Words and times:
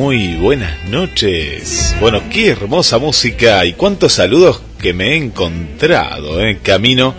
muy 0.00 0.36
buenas 0.36 0.88
noches. 0.88 1.94
Bueno, 2.00 2.22
qué 2.30 2.48
hermosa 2.48 2.96
música 2.96 3.66
y 3.66 3.74
cuántos 3.74 4.14
saludos 4.14 4.62
que 4.80 4.94
me 4.94 5.12
he 5.12 5.16
encontrado 5.16 6.40
en 6.40 6.56
camino 6.60 7.14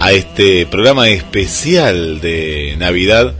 a 0.00 0.10
este 0.10 0.66
programa 0.66 1.08
especial 1.08 2.20
de 2.20 2.74
Navidad 2.80 3.36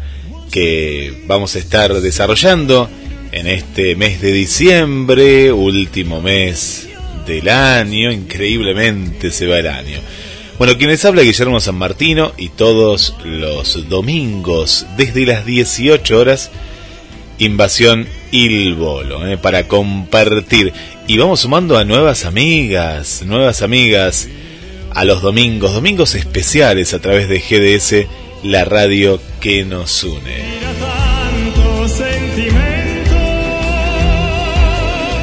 que 0.53 1.25
vamos 1.27 1.57
a 1.57 1.59
estar 1.59 1.93
desarrollando 2.01 2.89
en 3.33 3.49
este 3.49 3.97
mes 3.97 4.21
de 4.21 4.31
diciembre, 4.31 5.51
último 5.51 6.21
mes 6.21 6.89
del 7.27 7.49
año, 7.49 8.13
increíblemente 8.13 9.33
se 9.33 9.49
va 9.49 9.59
el 9.59 9.67
año. 9.67 9.99
Bueno, 10.59 10.79
quienes 10.79 11.05
habla 11.05 11.23
Guillermo 11.23 11.59
San 11.59 11.75
Martino 11.75 12.31
y 12.39 12.51
todos 12.51 13.17
los 13.25 13.89
domingos 13.89 14.87
desde 14.97 15.27
las 15.27 15.45
18 15.45 16.17
horas 16.17 16.53
Invasión 17.41 18.07
Il 18.31 18.75
Bolo, 18.75 19.27
eh, 19.27 19.37
para 19.37 19.67
compartir. 19.67 20.73
Y 21.07 21.19
vamos 21.19 21.41
sumando 21.41 21.77
a 21.77 21.85
nuevas 21.85 22.25
amigas, 22.25 23.23
nuevas 23.27 23.63
amigas 23.63 24.29
a 24.93 25.05
los 25.05 25.23
domingos, 25.23 25.73
domingos 25.73 26.15
especiales 26.15 26.95
a 26.95 27.01
través 27.01 27.29
de 27.29 27.41
GDS, 27.41 28.07
la 28.45 28.65
radio 28.65 29.21
que 29.41 29.65
nos 29.65 30.05
une. 30.05 30.61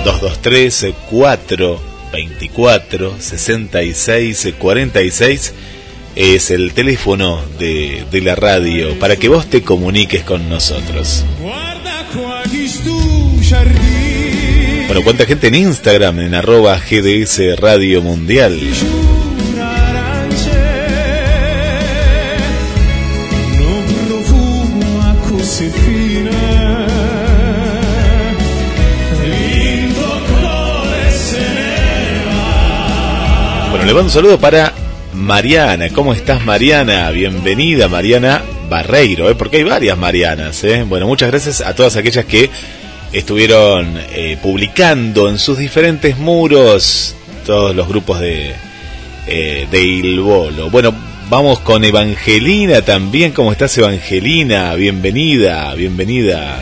223 0.03 0.95
4 1.09 1.79
24 2.13 3.15
66 3.19 4.53
46 4.57 5.53
es 6.15 6.49
el 6.49 6.73
teléfono 6.73 7.41
de, 7.59 8.05
de 8.09 8.21
la 8.21 8.35
radio 8.35 8.97
para 8.99 9.17
que 9.17 9.27
vos 9.27 9.47
te 9.47 9.61
comuniques 9.61 10.23
con 10.23 10.49
nosotros. 10.49 11.23
Bueno, 14.87 15.03
¿cuánta 15.03 15.25
gente 15.25 15.47
en 15.47 15.55
Instagram 15.55 16.19
en 16.21 16.35
arroba 16.35 16.79
GDS 16.79 17.59
Radio 17.59 18.01
Mundial? 18.01 18.57
Bueno, 33.69 33.85
le 33.85 33.93
mando 33.93 34.03
un 34.03 34.09
saludo 34.09 34.39
para 34.39 34.73
Mariana. 35.13 35.89
¿Cómo 35.89 36.13
estás, 36.13 36.45
Mariana? 36.45 37.09
Bienvenida, 37.11 37.87
Mariana 37.87 38.41
Barreiro, 38.69 39.29
¿eh? 39.29 39.35
porque 39.35 39.57
hay 39.57 39.63
varias 39.63 39.97
Marianas. 39.97 40.63
¿eh? 40.63 40.83
Bueno, 40.87 41.07
muchas 41.07 41.29
gracias 41.31 41.61
a 41.61 41.75
todas 41.75 41.95
aquellas 41.95 42.25
que 42.25 42.49
estuvieron 43.13 43.97
eh, 44.11 44.37
publicando 44.41 45.29
en 45.29 45.37
sus 45.37 45.57
diferentes 45.57 46.17
muros 46.17 47.15
todos 47.45 47.75
los 47.75 47.87
grupos 47.87 48.19
de, 48.19 48.53
eh, 49.27 49.67
de 49.71 49.81
Ilbolo. 49.81 50.69
Bueno, 50.69 50.93
vamos 51.29 51.59
con 51.59 51.83
Evangelina 51.83 52.81
también. 52.81 53.31
¿Cómo 53.31 53.51
estás, 53.51 53.77
Evangelina? 53.77 54.73
Bienvenida, 54.75 55.73
bienvenida. 55.73 56.61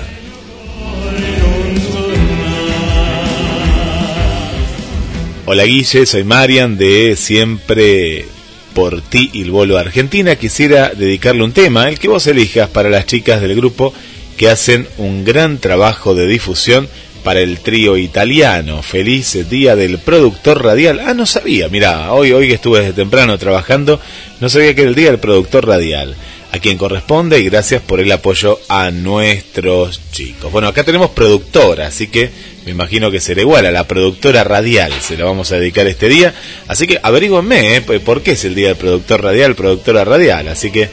Hola 5.48 5.64
Guille, 5.64 6.08
soy 6.08 6.24
Marian 6.24 6.76
de 6.76 7.16
Siempre 7.16 8.35
por 8.76 9.02
ti 9.02 9.32
Ilbolo 9.34 9.80
Argentina. 9.80 10.36
Quisiera 10.36 10.90
dedicarle 10.90 11.44
un 11.44 11.54
tema, 11.54 11.90
el 11.90 11.98
que 11.98 12.10
vos 12.10 12.28
elijas 12.28 12.70
para 12.70 12.90
las 12.90 13.08
chicas 13.08 13.42
del 13.42 13.56
grupo 13.56 13.92
que 14.38 14.50
hacen 14.50 14.88
un 14.98 15.24
gran 15.24 15.58
trabajo 15.58 16.14
de 16.14 16.28
difusión 16.28 16.88
para 17.24 17.40
el 17.40 17.60
trío 17.60 17.98
italiano. 17.98 18.84
Feliz 18.84 19.50
día 19.50 19.76
del 19.76 19.98
productor 19.98 20.64
radial. 20.64 21.00
Ah, 21.00 21.14
no 21.16 21.26
sabía, 21.26 21.70
mira, 21.70 22.14
hoy, 22.14 22.34
hoy 22.34 22.50
que 22.50 22.56
estuve 22.56 22.82
desde 22.82 22.94
temprano 22.94 23.38
trabajando, 23.40 24.00
no 24.42 24.50
sabía 24.50 24.76
que 24.76 24.82
era 24.82 24.90
el 24.90 24.96
día 24.96 25.10
del 25.10 25.20
productor 25.20 25.66
radial. 25.66 26.16
A 26.52 26.60
quien 26.60 26.78
corresponde 26.78 27.40
y 27.40 27.46
gracias 27.46 27.82
por 27.82 28.00
el 28.00 28.12
apoyo 28.12 28.60
a 28.70 28.92
nuestros 28.92 30.00
chicos. 30.12 30.52
Bueno, 30.52 30.68
acá 30.68 30.84
tenemos 30.84 31.10
productora, 31.10 31.88
así 31.88 32.08
que 32.08 32.30
me 32.66 32.72
imagino 32.72 33.12
que 33.12 33.22
será 33.22 33.42
igual 33.42 33.68
a 33.68 33.72
la 33.72 33.88
productora 33.88 34.44
radial, 34.44 34.92
se 35.00 35.16
la 35.16 35.26
vamos 35.26 35.52
a 35.52 35.60
dedicar 35.60 35.86
este 35.88 36.10
día. 36.10 36.34
Así 36.68 36.88
que 36.88 37.00
averígüenme, 37.02 37.78
¿eh? 37.78 37.82
¿por 37.82 38.24
qué 38.24 38.32
es 38.32 38.44
el 38.44 38.56
día 38.56 38.70
del 38.70 38.78
productor 38.78 39.24
radial, 39.24 39.56
productora 39.56 40.04
radial? 40.04 40.48
Así 40.48 40.72
que 40.72 40.90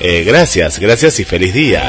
eh, 0.00 0.24
gracias, 0.24 0.80
gracias 0.80 1.20
y 1.20 1.24
feliz 1.24 1.54
día. 1.54 1.82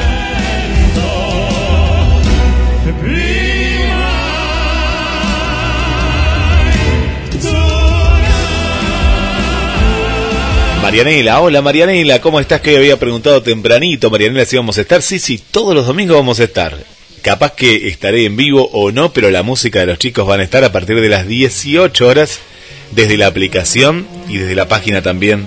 Marianela, 10.80 11.40
hola 11.40 11.62
Marianela, 11.62 12.20
¿cómo 12.20 12.38
estás? 12.38 12.60
Que 12.60 12.76
había 12.76 12.96
preguntado 12.96 13.42
tempranito, 13.42 14.08
Marianela, 14.08 14.44
si 14.44 14.56
vamos 14.56 14.78
a 14.78 14.82
estar. 14.82 15.02
Sí, 15.02 15.18
sí, 15.18 15.42
todos 15.50 15.74
los 15.74 15.84
domingos 15.84 16.16
vamos 16.16 16.38
a 16.38 16.44
estar. 16.44 16.95
Capaz 17.26 17.54
que 17.54 17.88
estaré 17.88 18.24
en 18.24 18.36
vivo 18.36 18.70
o 18.72 18.92
no, 18.92 19.12
pero 19.12 19.32
la 19.32 19.42
música 19.42 19.80
de 19.80 19.86
los 19.86 19.98
chicos 19.98 20.28
van 20.28 20.38
a 20.38 20.44
estar 20.44 20.62
a 20.62 20.70
partir 20.70 21.00
de 21.00 21.08
las 21.08 21.26
18 21.26 22.06
horas 22.06 22.38
desde 22.92 23.16
la 23.16 23.26
aplicación 23.26 24.06
y 24.28 24.38
desde 24.38 24.54
la 24.54 24.68
página 24.68 25.02
también 25.02 25.44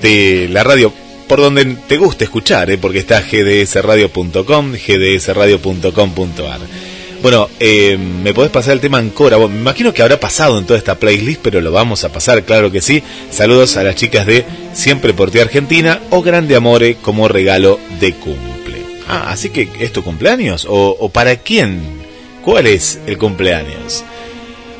de 0.00 0.48
la 0.50 0.64
radio, 0.64 0.94
por 1.28 1.40
donde 1.40 1.66
te 1.88 1.98
guste 1.98 2.24
escuchar, 2.24 2.70
¿eh? 2.70 2.78
porque 2.78 3.00
está 3.00 3.20
gdsradio.com, 3.20 4.72
gdsradio.com.ar. 4.72 6.60
Bueno, 7.20 7.50
eh, 7.60 7.98
me 7.98 8.32
podés 8.32 8.50
pasar 8.50 8.72
el 8.72 8.80
tema 8.80 8.96
Ancora. 8.96 9.36
me 9.36 9.44
imagino 9.44 9.92
que 9.92 10.00
habrá 10.00 10.18
pasado 10.18 10.56
en 10.58 10.64
toda 10.64 10.78
esta 10.78 10.98
playlist, 10.98 11.42
pero 11.42 11.60
lo 11.60 11.70
vamos 11.70 12.04
a 12.04 12.12
pasar, 12.12 12.44
claro 12.44 12.72
que 12.72 12.80
sí. 12.80 13.02
Saludos 13.30 13.76
a 13.76 13.82
las 13.82 13.94
chicas 13.94 14.24
de 14.24 14.46
Siempre 14.72 15.12
por 15.12 15.30
ti 15.30 15.40
Argentina 15.40 16.00
o 16.08 16.22
Grande 16.22 16.56
Amore 16.56 16.96
como 17.02 17.28
regalo 17.28 17.78
de 18.00 18.14
cumple. 18.14 18.53
Ah, 19.08 19.30
así 19.30 19.50
que 19.50 19.68
¿es 19.80 19.92
tu 19.92 20.02
cumpleaños? 20.02 20.66
¿O, 20.68 21.08
para 21.10 21.36
quién? 21.36 21.80
¿Cuál 22.42 22.66
es 22.66 23.00
el 23.06 23.18
cumpleaños? 23.18 24.04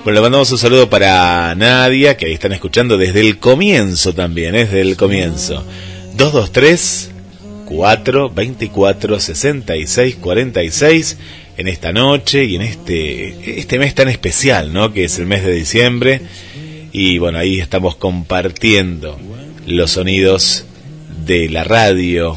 Bueno, 0.03 0.17
le 0.17 0.23
mandamos 0.23 0.50
un 0.53 0.59
saludo 0.59 0.88
para 0.91 1.55
Nadia, 1.55 2.17
que 2.17 2.26
ahí 2.26 2.32
están 2.35 2.53
escuchando 2.53 2.99
desde 2.99 3.21
el 3.21 3.38
comienzo 3.38 4.15
también, 4.15 4.55
¿eh? 4.55 4.65
desde 4.65 4.81
el 4.82 4.97
comienzo. 4.97 5.65
223 6.17 7.11
4 7.65 8.31
24 8.31 9.21
66 9.21 10.17
46 10.17 11.19
en 11.56 11.69
esta 11.69 11.93
noche 11.93 12.44
y 12.44 12.56
en 12.56 12.62
este, 12.62 13.59
este 13.61 13.79
mes 13.79 13.94
tan 13.94 14.09
especial, 14.09 14.73
¿no? 14.73 14.93
Que 14.93 15.05
es 15.05 15.19
el 15.19 15.26
mes 15.26 15.44
de 15.44 15.53
diciembre. 15.53 16.21
Y 16.93 17.19
bueno, 17.19 17.38
ahí 17.38 17.61
estamos 17.61 17.97
compartiendo 17.97 19.19
los 19.67 19.93
sonidos 19.93 20.67
de 21.25 21.49
la 21.49 21.65
radio 21.65 22.37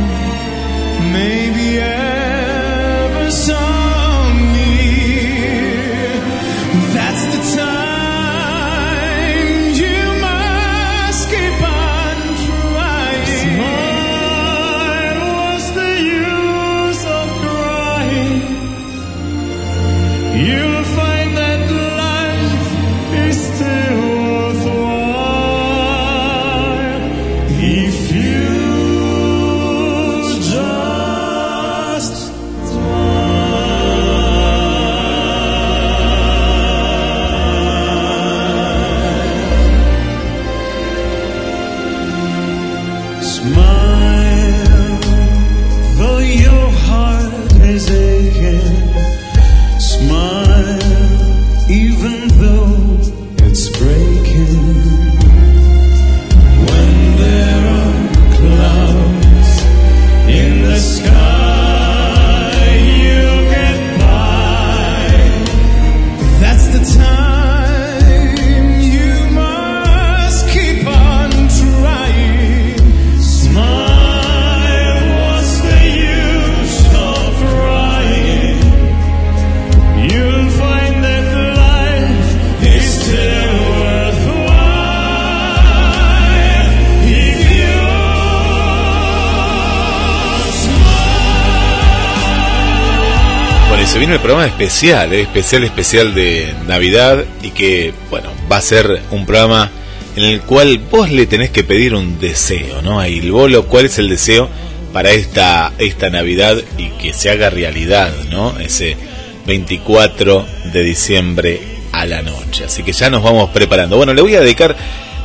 viene 94.01 94.15
el 94.15 94.19
programa 94.19 94.47
especial, 94.47 95.13
¿eh? 95.13 95.21
especial, 95.21 95.63
especial 95.63 96.15
de 96.15 96.55
Navidad 96.65 97.23
y 97.43 97.51
que, 97.51 97.93
bueno, 98.09 98.31
va 98.51 98.57
a 98.57 98.61
ser 98.61 98.99
un 99.11 99.27
programa 99.27 99.69
en 100.15 100.23
el 100.23 100.41
cual 100.41 100.79
vos 100.89 101.11
le 101.11 101.27
tenés 101.27 101.51
que 101.51 101.63
pedir 101.63 101.93
un 101.93 102.19
deseo, 102.19 102.81
¿no? 102.81 102.99
A 102.99 103.07
el 103.07 103.31
bolo, 103.31 103.67
¿cuál 103.67 103.85
es 103.85 103.99
el 103.99 104.09
deseo 104.09 104.49
para 104.91 105.11
esta, 105.11 105.73
esta 105.77 106.09
Navidad 106.09 106.57
y 106.79 106.87
que 106.99 107.13
se 107.13 107.29
haga 107.29 107.51
realidad, 107.51 108.11
¿no? 108.31 108.57
Ese 108.59 108.97
24 109.45 110.47
de 110.73 110.81
diciembre 110.81 111.61
a 111.91 112.07
la 112.07 112.23
noche. 112.23 112.65
Así 112.65 112.81
que 112.81 112.93
ya 112.93 113.11
nos 113.11 113.21
vamos 113.21 113.51
preparando. 113.51 113.97
Bueno, 113.97 114.15
le 114.15 114.23
voy 114.23 114.33
a 114.33 114.41
dedicar 114.41 114.75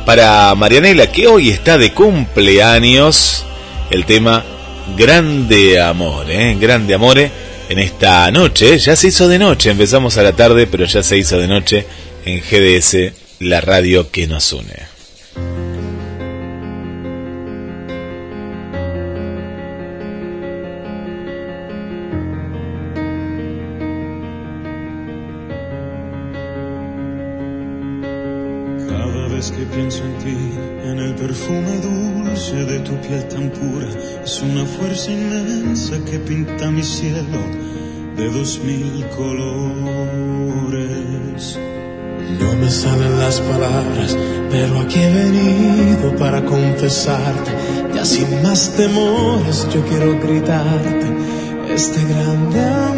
para 0.05 0.53
Marianela, 0.53 1.11
que 1.11 1.25
hoy 1.25 1.49
está 1.49 1.79
de 1.79 1.93
cumpleaños, 1.93 3.43
el 3.89 4.05
tema 4.05 4.45
Grande 4.95 5.81
Amor, 5.81 6.29
¿eh? 6.29 6.55
Grande 6.59 6.93
Amore 6.93 7.46
en 7.69 7.79
esta 7.79 8.29
noche. 8.31 8.77
Ya 8.79 8.95
se 8.95 9.07
hizo 9.07 9.27
de 9.27 9.39
noche, 9.39 9.71
empezamos 9.71 10.17
a 10.17 10.23
la 10.23 10.33
tarde, 10.33 10.67
pero 10.67 10.85
ya 10.85 11.03
se 11.03 11.17
hizo 11.17 11.37
de 11.37 11.47
noche 11.47 11.85
en 12.25 12.41
GDS, 12.41 13.13
la 13.39 13.61
radio 13.61 14.09
que 14.11 14.27
nos 14.27 14.51
une. 14.53 14.86
Ya 47.93 48.05
sin 48.05 48.41
más 48.43 48.69
temores, 48.77 49.67
yo 49.73 49.83
quiero 49.87 50.17
gritarte 50.21 51.05
este 51.69 52.01
grande 52.05 52.63
amor, 52.63 52.96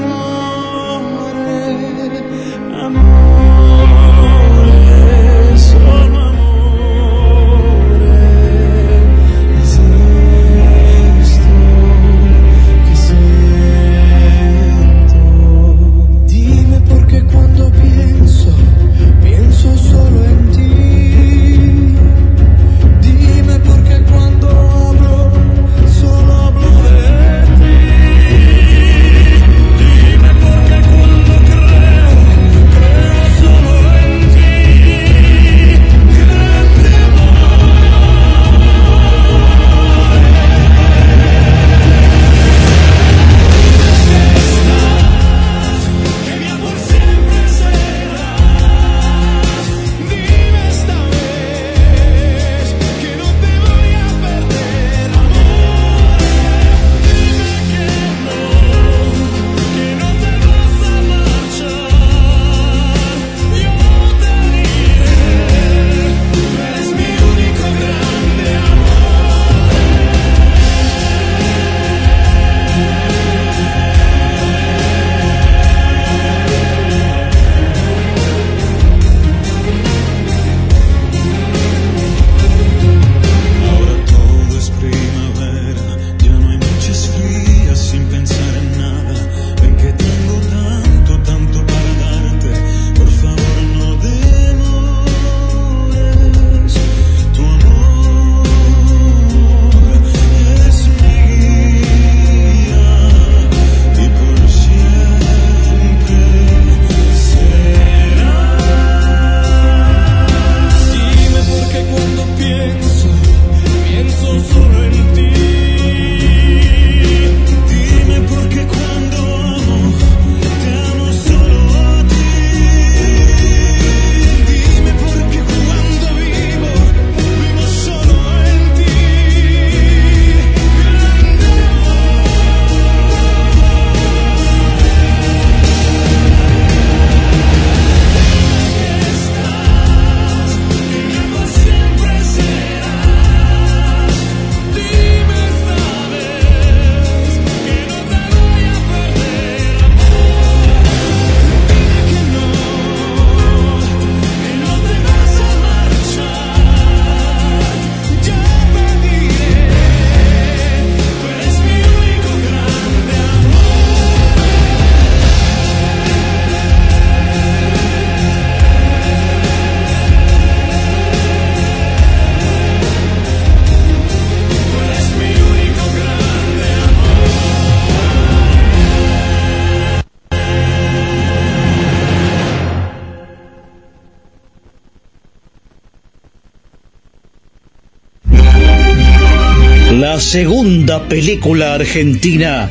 segunda 190.31 191.09
película 191.09 191.73
argentina 191.73 192.69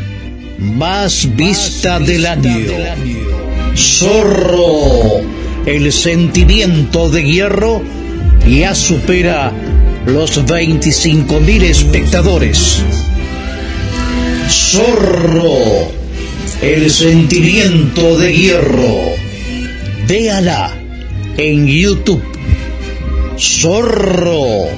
más 0.59 1.35
vista 1.35 1.99
del 1.99 2.25
año. 2.25 2.69
Zorro, 3.75 5.23
el 5.67 5.93
sentimiento 5.93 7.11
de 7.11 7.25
hierro 7.25 7.83
ya 8.47 8.77
supera 8.77 9.53
los 10.07 10.41
25.000 10.47 11.63
espectadores. 11.63 12.81
Zorro, 14.49 15.91
el 16.63 16.89
sentimiento 16.89 18.17
de 18.19 18.37
hierro. 18.37 18.99
Véala 20.07 20.73
en 21.37 21.67
YouTube. 21.67 22.23
Zorro, 23.37 24.69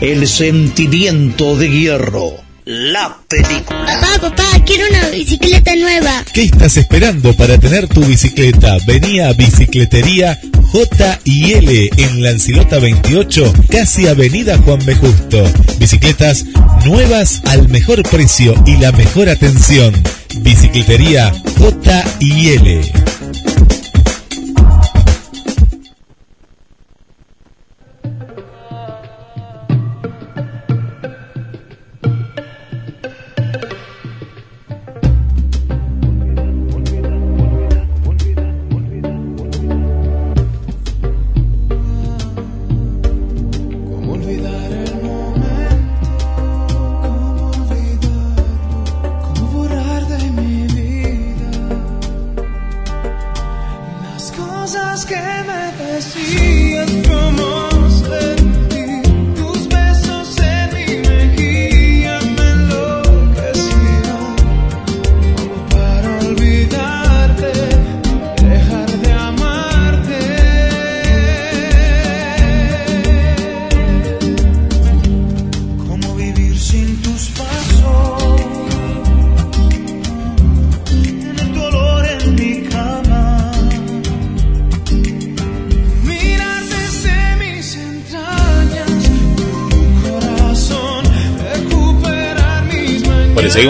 el 0.00 0.26
sentimiento 0.26 1.56
de 1.56 1.70
hierro 1.70 2.44
la 2.64 3.18
película. 3.28 3.84
Papá, 4.00 4.30
papá, 4.30 4.64
quiero 4.64 4.84
una 4.88 5.08
bicicleta 5.10 5.76
nueva. 5.76 6.24
¿Qué 6.32 6.44
estás 6.44 6.76
esperando 6.78 7.34
para 7.34 7.58
tener 7.58 7.88
tu 7.88 8.02
bicicleta? 8.04 8.78
Venía 8.86 9.28
a 9.28 9.32
Bicicletería 9.34 10.40
J 10.72 11.20
y 11.24 11.52
L 11.52 11.90
en 11.98 12.22
Lancilota 12.22 12.78
28, 12.78 13.52
casi 13.70 14.06
Avenida 14.08 14.56
Juan 14.58 14.80
B. 14.86 14.94
Justo. 14.94 15.44
Bicicletas 15.78 16.46
nuevas 16.86 17.42
al 17.44 17.68
mejor 17.68 18.02
precio 18.02 18.54
y 18.66 18.78
la 18.78 18.92
mejor 18.92 19.28
atención. 19.28 19.92
Bicicletería 20.36 21.32
J 21.58 22.04
y 22.20 22.48
L. 22.48 22.80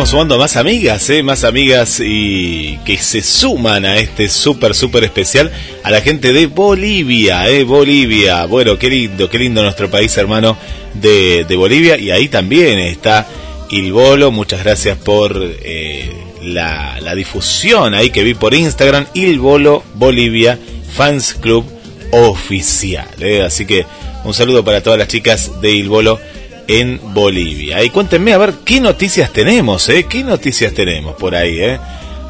sumando 0.07 0.39
más 0.39 0.57
amigas, 0.57 1.09
¿eh? 1.09 1.23
más 1.23 1.45
amigas 1.45 2.01
y 2.05 2.77
que 2.85 2.99
se 2.99 3.23
suman 3.23 3.87
a 3.87 3.97
este 3.97 4.29
súper, 4.29 4.75
súper 4.75 5.05
especial 5.05 5.51
a 5.83 5.91
la 5.91 6.03
gente 6.03 6.33
de 6.33 6.47
Bolivia, 6.47 7.49
¿eh? 7.49 7.65
Bolivia. 7.65 8.45
Bueno, 8.45 8.79
qué 8.79 8.91
lindo, 8.91 9.31
qué 9.31 9.39
lindo 9.39 9.63
nuestro 9.63 9.91
país 9.91 10.15
hermano 10.19 10.59
de, 10.95 11.47
Bolivia. 11.57 11.97
Y 11.97 12.11
ahí 12.11 12.29
también 12.29 12.79
está 12.81 13.27
Il 13.71 13.93
Bolo. 13.93 14.31
Muchas 14.31 14.63
gracias 14.63 14.99
por 14.99 15.41
eh, 15.41 16.13
la, 16.43 17.01
la, 17.01 17.15
difusión 17.15 17.95
ahí 17.95 18.11
que 18.11 18.23
vi 18.23 18.35
por 18.35 18.53
Instagram. 18.53 19.07
Il 19.15 19.39
Bolo 19.39 19.83
Bolivia 19.95 20.59
Fans 20.93 21.35
Club 21.35 21.65
Oficial. 22.11 23.09
Así 23.45 23.65
que 23.65 23.87
un 24.25 24.35
saludo 24.35 24.65
para 24.65 24.83
todas 24.83 24.99
las 24.99 25.09
chicas 25.09 25.61
de 25.63 25.73
Il 25.73 25.89
Bolo 25.89 26.21
en 26.69 27.01
Bolivia. 27.13 27.83
Y 27.83 27.91
cuéntenme 27.91 28.33
a 28.33 28.39
ver 28.39 28.55
qué 28.65 28.81
noticias 28.81 29.33
tenemos, 29.33 29.89
¿eh? 29.89 30.07
¿Qué 30.09 30.23
noticias 30.25 30.73
tenemos 30.73 31.15
por 31.17 31.35
ahí, 31.35 31.61
eh? 31.61 31.79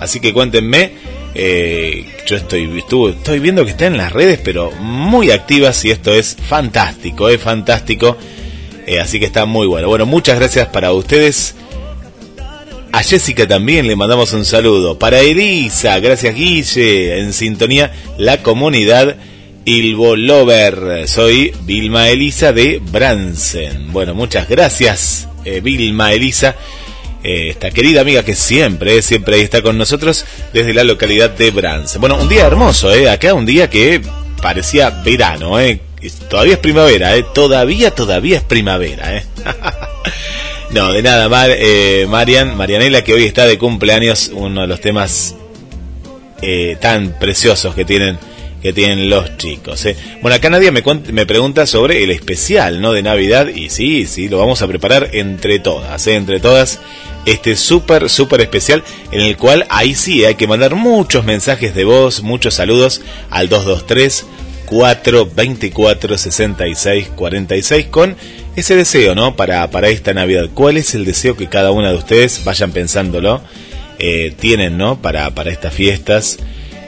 Así 0.01 0.21
que 0.21 0.33
cuéntenme. 0.33 0.93
Eh, 1.37 2.05
yo 2.27 2.37
estoy, 2.37 2.79
estoy 2.79 3.39
viendo 3.41 3.65
que 3.65 3.73
está 3.73 3.87
en 3.87 3.97
las 3.97 4.13
redes, 4.13 4.39
pero 4.43 4.71
muy 4.71 5.33
activas 5.33 5.85
y 5.85 5.91
esto 5.91 6.13
es 6.13 6.37
fantástico, 6.49 7.29
es 7.29 7.41
fantástico. 7.41 8.17
Eh, 8.87 9.01
así 9.01 9.19
que 9.19 9.27
está 9.27 9.45
muy 9.45 9.67
bueno. 9.67 9.89
Bueno, 9.89 10.07
muchas 10.07 10.39
gracias 10.39 10.69
para 10.69 10.93
ustedes. 10.93 11.57
A 12.93 13.03
Jessica 13.03 13.49
también 13.49 13.89
le 13.89 13.97
mandamos 13.97 14.33
un 14.33 14.45
saludo. 14.45 14.99
Para 14.99 15.21
Elisa, 15.21 15.99
gracias 15.99 16.35
Guille, 16.35 17.19
en 17.19 17.33
sintonía, 17.33 17.93
la 18.19 18.43
comunidad 18.43 19.17
Ilvo 19.65 20.17
Lover. 20.17 21.09
Soy 21.09 21.55
Vilma 21.63 22.09
Elisa 22.09 22.53
de 22.53 22.81
Bransen. 22.81 23.93
Bueno, 23.93 24.15
muchas 24.15 24.49
gracias, 24.49 25.29
eh, 25.45 25.61
Vilma 25.61 26.13
Elisa. 26.13 26.57
Eh, 27.23 27.49
esta 27.51 27.71
querida 27.71 28.03
amiga 28.03 28.23
que 28.23 28.35
siempre, 28.35 29.01
siempre 29.01 29.41
está 29.41 29.63
con 29.63 29.79
nosotros 29.79 30.27
desde 30.53 30.75
la 30.75 30.85
localidad 30.85 31.31
de 31.31 31.51
Bransen. 31.51 32.01
Bueno, 32.01 32.17
un 32.21 32.29
día 32.29 32.47
hermoso, 32.47 32.93
¿eh? 32.93 33.09
Acá 33.09 33.33
un 33.33 33.47
día 33.47 33.71
que 33.71 34.03
parecía 34.43 34.91
verano, 34.91 35.59
¿eh? 35.59 35.81
Todavía 36.29 36.55
es 36.55 36.59
primavera, 36.59 37.17
¿eh? 37.17 37.25
Todavía, 37.35 37.91
todavía 37.91 38.37
es 38.37 38.45
primavera, 38.45 39.17
¿eh? 39.17 39.25
no, 40.71 40.93
de 40.93 41.03
nada, 41.03 41.31
Mar, 41.31 41.51
eh, 41.51 42.07
Marian, 42.09 42.57
Marianela, 42.57 43.03
que 43.03 43.15
hoy 43.15 43.25
está 43.25 43.47
de 43.47 43.57
cumpleaños, 43.57 44.31
uno 44.35 44.63
de 44.63 44.67
los 44.67 44.81
temas 44.83 45.35
eh, 46.43 46.77
tan 46.79 47.19
preciosos 47.19 47.75
que 47.75 47.87
tienen 47.87 48.19
que 48.65 48.73
tienen 48.73 49.11
los 49.11 49.37
chicos. 49.37 49.85
¿eh? 49.85 49.95
Bueno, 50.23 50.37
acá 50.37 50.49
nadie 50.49 50.71
me, 50.73 51.27
pregunta 51.27 51.67
sobre 51.67 52.03
el 52.03 52.11
especial 52.11 52.81
¿no? 52.81 52.95
de 52.95 53.03
Navidad 53.03 53.49
y 53.49 53.69
sí, 53.69 54.07
sí, 54.07 54.31
lo 54.31 54.39
vamos 54.39 54.63
a 54.63 54.67
preparar 54.67 55.11
entre 55.13 55.59
todas, 55.59 56.07
¿eh? 56.07 56.15
entre 56.15 56.41
todas. 56.41 56.81
Este 57.27 57.57
súper, 57.57 58.09
súper 58.09 58.41
especial 58.41 58.83
en 59.13 59.21
el 59.21 59.37
cual 59.37 59.67
ahí 59.69 59.95
sí 59.95 60.25
hay 60.25 60.37
que 60.37 60.47
mandar 60.47 60.77
muchos 60.77 61.27
mensajes 61.27 61.75
de 61.75 61.85
voz, 61.85 62.23
muchos 62.23 62.55
saludos 62.55 63.03
al 63.29 63.51
223 63.51 64.25
424 64.65 66.17
66 66.17 67.09
46 67.15 67.87
con 67.91 68.17
ese 68.57 68.77
deseo, 68.77 69.15
¿no? 69.15 69.37
Para, 69.37 69.71
para 69.71 69.89
esta 69.89 70.15
Navidad. 70.15 70.49
¿Cuál 70.55 70.79
es 70.79 70.95
el 70.95 71.05
deseo 71.05 71.37
que 71.37 71.51
cada 71.51 71.71
una 71.71 71.91
de 71.91 71.99
ustedes 71.99 72.43
vayan 72.45 72.73
pensándolo? 72.73 73.43
Eh, 73.99 74.33
tienen, 74.41 74.79
¿no? 74.79 75.03
Para, 75.03 75.35
para 75.35 75.51
estas 75.51 75.75
fiestas. 75.75 76.39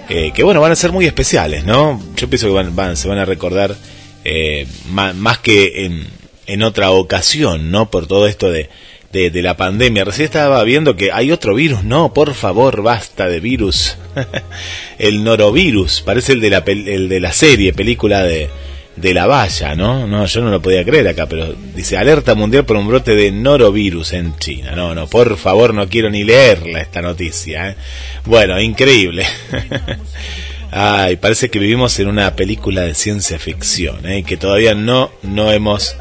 Eh, 0.08 0.32
que 0.32 0.44
bueno, 0.44 0.60
van 0.60 0.72
a 0.72 0.76
ser 0.76 0.92
muy 0.92 1.06
especiales, 1.06 1.64
¿no? 1.64 2.00
Yo 2.16 2.28
pienso 2.28 2.46
que 2.46 2.70
van, 2.70 2.96
se 2.96 3.08
van 3.08 3.18
a 3.18 3.24
recordar 3.24 3.76
eh, 4.24 4.66
más, 4.88 5.38
que 5.38 5.84
en, 5.84 6.06
en, 6.46 6.62
otra 6.62 6.90
ocasión, 6.90 7.70
¿no? 7.70 7.90
Por 7.90 8.06
todo 8.06 8.28
esto 8.28 8.50
de, 8.50 8.68
de, 9.12 9.42
la 9.42 9.56
pandemia. 9.56 10.04
Recién 10.04 10.26
estaba 10.26 10.62
viendo 10.62 10.94
que 10.94 11.10
hay 11.10 11.32
otro 11.32 11.54
virus, 11.54 11.82
no, 11.82 12.12
por 12.12 12.34
favor, 12.34 12.82
basta 12.82 13.28
de 13.28 13.40
virus. 13.40 13.96
el 14.98 15.24
norovirus, 15.24 16.02
parece 16.02 16.32
el 16.32 16.40
de 16.40 16.50
la, 16.50 16.62
el 16.66 17.08
de 17.08 17.20
la 17.20 17.32
serie, 17.32 17.72
película 17.72 18.22
de, 18.22 18.48
de 18.96 19.12
la 19.12 19.26
valla, 19.26 19.74
¿no? 19.74 20.06
No, 20.06 20.24
yo 20.24 20.40
no 20.40 20.50
lo 20.50 20.62
podía 20.62 20.84
creer 20.84 21.08
acá, 21.08 21.26
pero 21.26 21.54
dice 21.74 21.98
alerta 21.98 22.34
mundial 22.34 22.64
por 22.64 22.76
un 22.76 22.88
brote 22.88 23.14
de 23.14 23.30
norovirus 23.30 24.14
en 24.14 24.36
China. 24.38 24.72
No, 24.72 24.94
no, 24.94 25.06
por 25.06 25.36
favor, 25.36 25.74
no 25.74 25.88
quiero 25.88 26.10
ni 26.10 26.24
leerla 26.24 26.80
esta 26.80 27.02
noticia. 27.02 27.70
¿eh? 27.70 27.76
Bueno, 28.24 28.58
increíble. 28.60 29.26
Ay, 30.70 31.16
parece 31.16 31.50
que 31.50 31.58
vivimos 31.58 31.98
en 32.00 32.08
una 32.08 32.34
película 32.34 32.82
de 32.82 32.94
ciencia 32.94 33.38
ficción, 33.38 34.06
¿eh? 34.06 34.24
que 34.24 34.36
todavía 34.36 34.74
no, 34.74 35.10
no 35.22 35.52
hemos, 35.52 35.94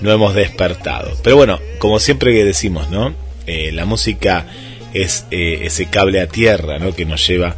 no 0.00 0.12
hemos 0.12 0.34
despertado. 0.34 1.10
Pero 1.22 1.36
bueno, 1.36 1.58
como 1.78 1.98
siempre 1.98 2.32
que 2.32 2.44
decimos, 2.44 2.90
¿no? 2.90 3.14
Eh, 3.46 3.72
la 3.72 3.84
música 3.86 4.46
es 4.94 5.26
eh, 5.30 5.60
ese 5.64 5.86
cable 5.86 6.20
a 6.20 6.28
tierra, 6.28 6.78
¿no? 6.78 6.94
Que 6.94 7.04
nos 7.06 7.26
lleva 7.26 7.56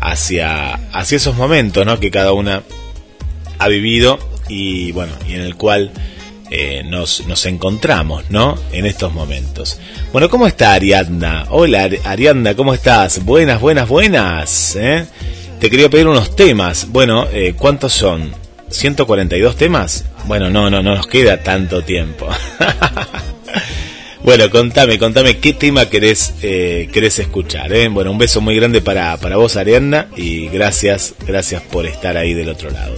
hacia, 0.00 0.74
hacia 0.92 1.16
esos 1.16 1.36
momentos, 1.36 1.86
¿no? 1.86 1.98
Que 1.98 2.10
cada 2.10 2.32
una 2.32 2.62
ha 3.58 3.68
vivido 3.68 4.18
y 4.48 4.92
bueno, 4.92 5.12
y 5.28 5.34
en 5.34 5.42
el 5.42 5.56
cual 5.56 5.90
eh, 6.50 6.82
nos, 6.84 7.26
nos 7.26 7.46
encontramos, 7.46 8.24
¿no? 8.28 8.58
En 8.72 8.84
estos 8.84 9.12
momentos. 9.12 9.80
Bueno, 10.12 10.28
¿cómo 10.28 10.46
está 10.46 10.74
Ariadna? 10.74 11.46
Hola 11.48 11.88
Ariadna, 12.04 12.54
¿cómo 12.54 12.74
estás? 12.74 13.24
Buenas, 13.24 13.60
buenas, 13.60 13.88
buenas. 13.88 14.76
¿eh? 14.76 15.06
Te 15.58 15.70
quería 15.70 15.88
pedir 15.88 16.08
unos 16.08 16.36
temas. 16.36 16.88
Bueno, 16.90 17.26
eh, 17.32 17.54
¿cuántos 17.56 17.94
son? 17.94 18.32
¿142 18.70 19.54
temas? 19.54 20.04
Bueno, 20.26 20.50
no, 20.50 20.68
no, 20.68 20.82
no 20.82 20.94
nos 20.94 21.06
queda 21.06 21.42
tanto 21.42 21.82
tiempo. 21.82 22.28
Bueno, 24.24 24.48
contame, 24.50 25.00
contame 25.00 25.38
qué 25.38 25.52
tema 25.52 25.90
querés, 25.90 26.34
eh, 26.42 26.88
querés 26.92 27.18
escuchar. 27.18 27.72
Bueno, 27.90 28.12
un 28.12 28.18
beso 28.18 28.40
muy 28.40 28.54
grande 28.54 28.80
para, 28.80 29.16
para 29.16 29.36
vos, 29.36 29.56
Arianna, 29.56 30.06
y 30.16 30.46
gracias, 30.46 31.14
gracias 31.26 31.60
por 31.62 31.86
estar 31.86 32.16
ahí 32.16 32.32
del 32.32 32.48
otro 32.48 32.70
lado. 32.70 32.94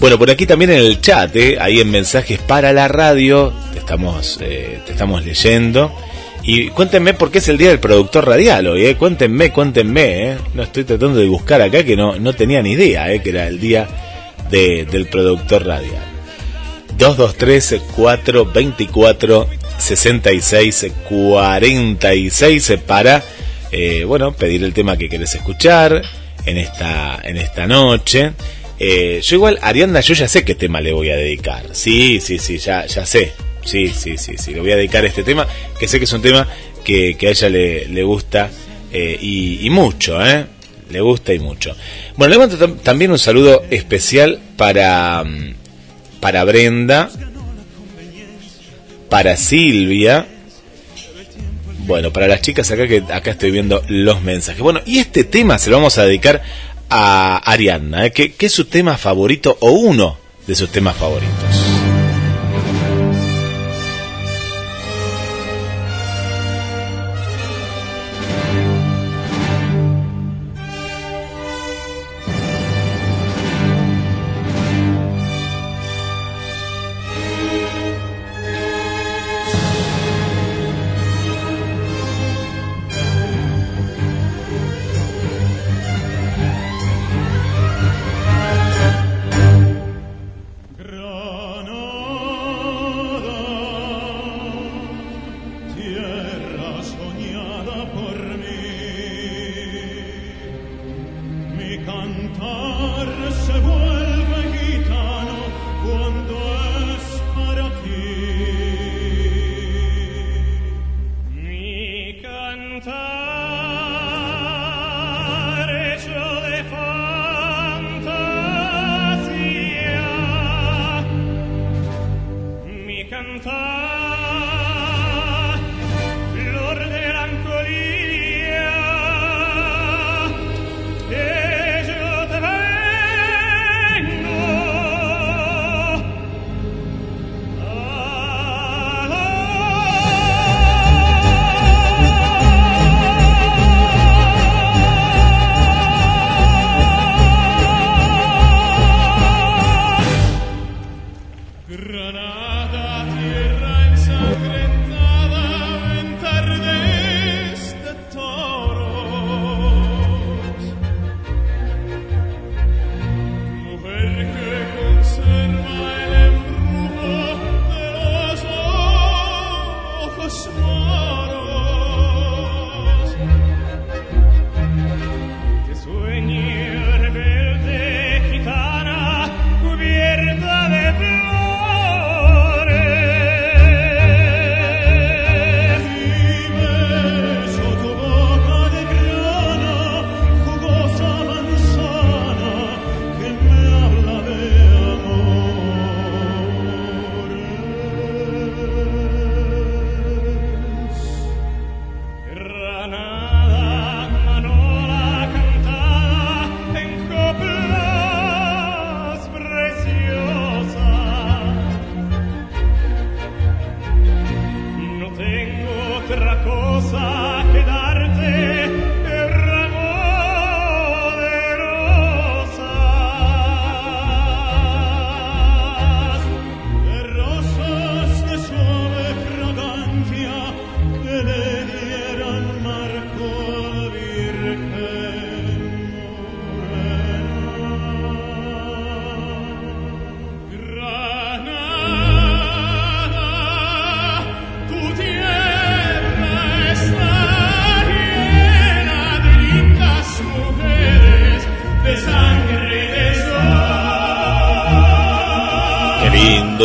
Bueno, 0.00 0.18
por 0.18 0.30
aquí 0.30 0.46
también 0.46 0.70
en 0.70 0.78
el 0.78 1.02
chat, 1.02 1.36
¿eh? 1.36 1.58
ahí 1.60 1.78
en 1.78 1.90
mensajes 1.90 2.38
para 2.38 2.72
la 2.72 2.88
radio, 2.88 3.52
te 3.74 3.80
estamos, 3.80 4.38
eh, 4.40 4.80
te 4.86 4.92
estamos 4.92 5.22
leyendo. 5.26 5.94
Y 6.42 6.68
cuéntenme 6.68 7.12
por 7.12 7.30
qué 7.30 7.36
es 7.36 7.48
el 7.48 7.58
día 7.58 7.68
del 7.68 7.80
productor 7.80 8.26
radial 8.26 8.66
hoy, 8.66 8.86
¿eh? 8.86 8.96
Cuéntenme, 8.96 9.52
cuéntenme, 9.52 10.30
¿eh? 10.30 10.38
No 10.54 10.62
estoy 10.62 10.84
tratando 10.84 11.18
de 11.18 11.26
buscar 11.26 11.60
acá 11.60 11.84
que 11.84 11.96
no, 11.96 12.18
no 12.18 12.32
tenía 12.32 12.62
ni 12.62 12.72
idea, 12.72 13.12
¿eh? 13.12 13.20
Que 13.20 13.28
era 13.28 13.46
el 13.46 13.60
día 13.60 13.86
de, 14.50 14.86
del 14.86 15.06
productor 15.06 15.66
radial. 15.66 16.02
223 16.96 17.82
424 17.94 19.48
66 19.76 20.86
46 21.08 22.72
para, 22.86 23.22
eh, 23.70 24.04
bueno, 24.04 24.32
pedir 24.32 24.64
el 24.64 24.72
tema 24.72 24.96
que 24.96 25.10
querés 25.10 25.34
escuchar 25.34 26.00
en 26.46 26.56
esta, 26.56 27.20
en 27.22 27.36
esta 27.36 27.66
noche. 27.66 28.32
Eh, 28.82 29.20
yo 29.22 29.36
igual, 29.36 29.58
Arianda, 29.60 30.00
yo 30.00 30.14
ya 30.14 30.26
sé 30.26 30.42
qué 30.42 30.54
tema 30.54 30.80
le 30.80 30.92
voy 30.92 31.10
a 31.10 31.16
dedicar. 31.16 31.66
Sí, 31.72 32.18
sí, 32.20 32.38
sí, 32.38 32.56
ya, 32.56 32.86
ya 32.86 33.04
sé. 33.04 33.32
Sí, 33.62 33.88
sí, 33.88 34.16
sí, 34.16 34.38
sí. 34.38 34.54
Le 34.54 34.60
voy 34.60 34.72
a 34.72 34.76
dedicar 34.76 35.04
este 35.04 35.22
tema, 35.22 35.46
que 35.78 35.86
sé 35.86 35.98
que 35.98 36.06
es 36.06 36.12
un 36.14 36.22
tema 36.22 36.48
que, 36.82 37.14
que 37.18 37.28
a 37.28 37.30
ella 37.30 37.50
le, 37.50 37.86
le 37.88 38.02
gusta 38.02 38.50
eh, 38.90 39.18
y, 39.20 39.66
y, 39.66 39.68
mucho, 39.68 40.24
¿eh? 40.24 40.46
Le 40.88 41.00
gusta 41.02 41.34
y 41.34 41.38
mucho. 41.38 41.76
Bueno, 42.16 42.32
le 42.32 42.38
mando 42.38 42.74
también 42.76 43.10
un 43.10 43.18
saludo 43.18 43.62
especial 43.70 44.40
para, 44.56 45.22
mm, 45.24 45.54
para 46.20 46.42
Brenda, 46.44 47.10
para 49.10 49.36
Silvia. 49.36 50.26
Bueno, 51.86 52.12
para 52.12 52.28
las 52.28 52.40
chicas 52.40 52.70
acá 52.70 52.86
que 52.88 53.02
acá 53.12 53.32
estoy 53.32 53.50
viendo 53.50 53.82
los 53.88 54.22
mensajes. 54.22 54.62
Bueno, 54.62 54.80
y 54.86 54.98
este 54.98 55.24
tema 55.24 55.58
se 55.58 55.70
lo 55.70 55.76
vamos 55.76 55.98
a 55.98 56.04
dedicar 56.04 56.42
a 56.90 57.36
Ariadna, 57.38 58.06
¿eh? 58.06 58.12
que, 58.12 58.32
que 58.32 58.46
es 58.46 58.52
su 58.52 58.66
tema 58.66 58.98
favorito 58.98 59.56
o 59.60 59.70
uno 59.70 60.18
de 60.46 60.54
sus 60.54 60.70
temas 60.70 60.96
favoritos. 60.96 61.79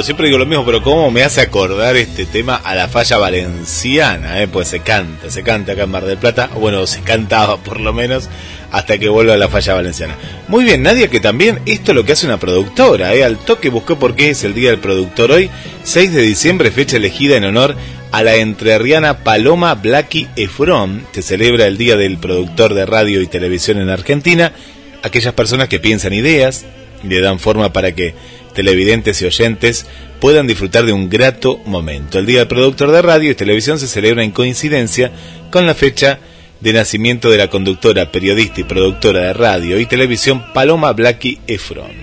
Siempre 0.05 0.27
digo 0.27 0.37
lo 0.37 0.45
mismo, 0.45 0.63
pero 0.63 0.83
cómo 0.83 1.09
me 1.09 1.23
hace 1.23 1.41
acordar 1.41 1.95
este 1.95 2.27
tema 2.27 2.55
a 2.55 2.75
la 2.75 2.87
falla 2.87 3.17
valenciana, 3.17 4.39
¿eh? 4.39 4.47
pues 4.47 4.67
se 4.67 4.81
canta, 4.81 5.31
se 5.31 5.41
canta 5.41 5.71
acá 5.71 5.83
en 5.83 5.89
Mar 5.89 6.05
del 6.05 6.19
Plata, 6.19 6.47
bueno, 6.53 6.85
se 6.85 7.01
cantaba 7.01 7.57
por 7.63 7.79
lo 7.79 7.91
menos 7.91 8.29
hasta 8.71 8.99
que 8.99 9.09
vuelva 9.09 9.33
a 9.33 9.37
la 9.37 9.49
falla 9.49 9.73
valenciana. 9.73 10.15
Muy 10.47 10.63
bien, 10.63 10.83
Nadia, 10.83 11.09
que 11.09 11.19
también 11.19 11.59
esto 11.65 11.91
es 11.91 11.95
lo 11.95 12.05
que 12.05 12.11
hace 12.11 12.27
una 12.27 12.39
productora, 12.39 13.15
¿eh? 13.15 13.23
al 13.23 13.39
toque 13.39 13.69
buscó 13.69 13.97
por 13.97 14.15
qué 14.15 14.29
es 14.29 14.43
el 14.43 14.53
Día 14.53 14.69
del 14.69 14.79
Productor 14.79 15.31
hoy, 15.31 15.49
6 15.83 16.13
de 16.13 16.21
diciembre, 16.21 16.69
fecha 16.69 16.97
elegida 16.97 17.35
en 17.35 17.45
honor 17.45 17.75
a 18.11 18.21
la 18.21 18.35
entrerriana 18.35 19.23
Paloma 19.23 19.73
Blackie 19.73 20.27
Efron, 20.35 21.07
que 21.13 21.23
celebra 21.23 21.65
el 21.65 21.79
Día 21.79 21.97
del 21.97 22.19
Productor 22.19 22.75
de 22.75 22.85
Radio 22.85 23.21
y 23.21 23.27
Televisión 23.27 23.79
en 23.79 23.89
Argentina, 23.89 24.53
aquellas 25.01 25.33
personas 25.33 25.67
que 25.67 25.79
piensan 25.79 26.13
ideas 26.13 26.63
le 27.03 27.21
dan 27.21 27.39
forma 27.39 27.71
para 27.73 27.93
que 27.93 28.13
televidentes 28.55 29.21
y 29.21 29.25
oyentes 29.25 29.85
puedan 30.19 30.47
disfrutar 30.47 30.85
de 30.85 30.93
un 30.93 31.09
grato 31.09 31.59
momento. 31.65 32.17
El 32.17 32.25
Día 32.25 32.39
del 32.39 32.47
Productor 32.47 32.91
de 32.91 33.03
Radio 33.03 33.29
y 33.29 33.35
Televisión 33.35 33.77
se 33.77 33.87
celebra 33.87 34.23
en 34.23 34.31
coincidencia 34.31 35.11
con 35.51 35.67
la 35.67 35.75
fecha 35.75 36.17
de 36.61 36.73
nacimiento 36.73 37.29
de 37.29 37.37
la 37.37 37.49
conductora, 37.49 38.11
periodista 38.11 38.61
y 38.61 38.63
productora 38.63 39.21
de 39.21 39.33
radio 39.33 39.79
y 39.79 39.85
televisión 39.85 40.43
Paloma 40.53 40.93
Blackie 40.93 41.39
Efron. 41.45 41.93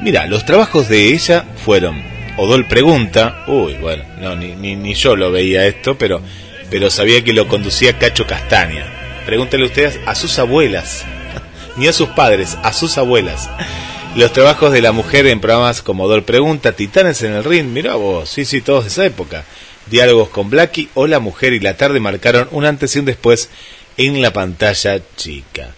Mira, 0.00 0.26
los 0.26 0.46
trabajos 0.46 0.88
de 0.88 1.12
ella 1.12 1.44
fueron 1.62 2.02
Odol 2.38 2.66
Pregunta, 2.66 3.44
uy, 3.46 3.74
bueno, 3.74 4.04
no, 4.20 4.34
ni, 4.34 4.54
ni, 4.54 4.76
ni 4.76 4.94
yo 4.94 5.16
lo 5.16 5.30
veía 5.30 5.66
esto, 5.66 5.98
pero, 5.98 6.22
pero 6.70 6.88
sabía 6.90 7.22
que 7.22 7.34
lo 7.34 7.48
conducía 7.48 7.98
Cacho 7.98 8.26
Castaña. 8.26 8.86
Pregúntale 9.26 9.64
ustedes 9.64 10.00
a 10.06 10.14
sus 10.14 10.38
abuelas, 10.38 11.04
ni 11.76 11.86
a 11.88 11.92
sus 11.92 12.08
padres, 12.10 12.56
a 12.62 12.72
sus 12.72 12.96
abuelas. 12.96 13.50
Los 14.14 14.34
trabajos 14.34 14.72
de 14.72 14.82
la 14.82 14.92
mujer 14.92 15.26
en 15.26 15.40
programas 15.40 15.80
como 15.80 16.04
Odol 16.04 16.22
Pregunta, 16.22 16.72
Titanes 16.72 17.22
en 17.22 17.32
el 17.32 17.44
Ring, 17.44 17.68
mira 17.68 17.94
vos, 17.94 18.28
sí, 18.28 18.44
sí, 18.44 18.60
todos 18.60 18.84
de 18.84 18.90
esa 18.90 19.06
época. 19.06 19.44
Diálogos 19.86 20.28
con 20.28 20.50
Blackie 20.50 20.90
o 20.92 21.06
La 21.06 21.18
Mujer 21.18 21.54
y 21.54 21.60
la 21.60 21.78
Tarde 21.78 21.98
marcaron 21.98 22.46
un 22.50 22.66
antes 22.66 22.94
y 22.94 22.98
un 22.98 23.06
después 23.06 23.48
en 23.96 24.20
la 24.20 24.30
pantalla 24.30 25.00
chica. 25.16 25.74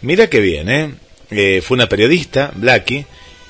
Mira 0.00 0.28
qué 0.28 0.38
bien, 0.40 0.68
¿eh? 0.70 0.94
¿eh? 1.32 1.60
Fue 1.60 1.74
una 1.74 1.88
periodista, 1.88 2.52
Blackie. 2.54 3.04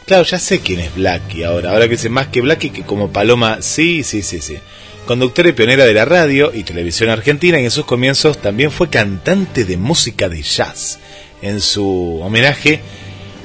Claro, 0.07 0.25
ya 0.25 0.39
sé 0.39 0.61
quién 0.61 0.81
es 0.81 0.95
Blackie 0.95 1.45
ahora. 1.45 1.73
Ahora 1.73 1.87
que 1.87 1.99
sé 1.99 2.09
más 2.09 2.29
que 2.29 2.41
Blackie 2.41 2.71
que 2.71 2.83
como 2.85 3.13
Paloma. 3.13 3.59
Sí, 3.61 4.03
sí, 4.03 4.23
sí, 4.23 4.41
sí. 4.41 4.57
Conductora 5.05 5.51
y 5.51 5.53
pionera 5.53 5.85
de 5.85 5.93
la 5.93 6.07
radio 6.07 6.53
y 6.55 6.63
televisión 6.63 7.11
argentina 7.11 7.61
y 7.61 7.65
en 7.65 7.71
sus 7.71 7.85
comienzos 7.85 8.41
también 8.41 8.71
fue 8.71 8.89
cantante 8.89 9.67
de 9.67 9.77
música 9.77 10.31
de 10.31 10.43
jazz. 10.43 10.99
En 11.43 11.61
su 11.61 12.21
homenaje, 12.23 12.81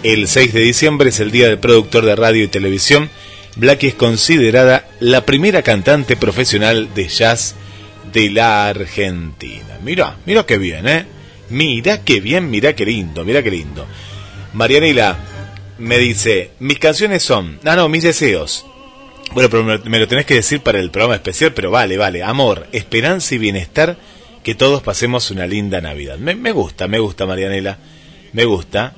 el 0.03 0.27
6 0.27 0.53
de 0.53 0.61
diciembre 0.61 1.09
es 1.09 1.19
el 1.19 1.31
Día 1.31 1.47
del 1.47 1.59
Productor 1.59 2.05
de 2.05 2.15
Radio 2.15 2.43
y 2.43 2.47
Televisión. 2.47 3.09
Blackie 3.55 3.87
es 3.87 3.95
considerada 3.95 4.87
la 4.99 5.25
primera 5.25 5.63
cantante 5.63 6.15
profesional 6.15 6.93
de 6.93 7.07
jazz 7.07 7.55
de 8.13 8.29
la 8.29 8.67
Argentina. 8.67 9.79
Mira, 9.83 10.17
mira 10.25 10.45
qué 10.45 10.57
bien, 10.57 10.87
¿eh? 10.87 11.05
Mira 11.49 12.03
qué 12.03 12.19
bien, 12.19 12.49
mira 12.49 12.73
qué 12.73 12.85
lindo, 12.85 13.25
mira 13.25 13.41
qué 13.41 13.51
lindo. 13.51 13.85
Marianela 14.53 15.17
me 15.79 15.97
dice, 15.97 16.51
mis 16.59 16.79
canciones 16.79 17.23
son, 17.23 17.59
ah 17.65 17.75
no, 17.75 17.89
mis 17.89 18.03
deseos. 18.03 18.65
Bueno, 19.33 19.49
pero 19.49 19.63
me, 19.63 19.99
lo 19.99 20.07
tenés 20.07 20.25
que 20.25 20.35
decir 20.35 20.61
para 20.61 20.79
el 20.79 20.91
programa 20.91 21.15
especial, 21.15 21.53
pero 21.53 21.71
vale, 21.71 21.97
vale. 21.97 22.23
Amor, 22.23 22.67
esperanza 22.71 23.35
y 23.35 23.37
bienestar, 23.39 23.97
que 24.43 24.55
todos 24.55 24.81
pasemos 24.81 25.31
una 25.31 25.47
linda 25.47 25.81
Navidad. 25.81 26.17
Me, 26.17 26.35
me 26.35 26.51
gusta, 26.51 26.87
me 26.87 26.99
gusta, 26.99 27.25
Marianela, 27.25 27.77
me 28.33 28.45
gusta. 28.45 28.93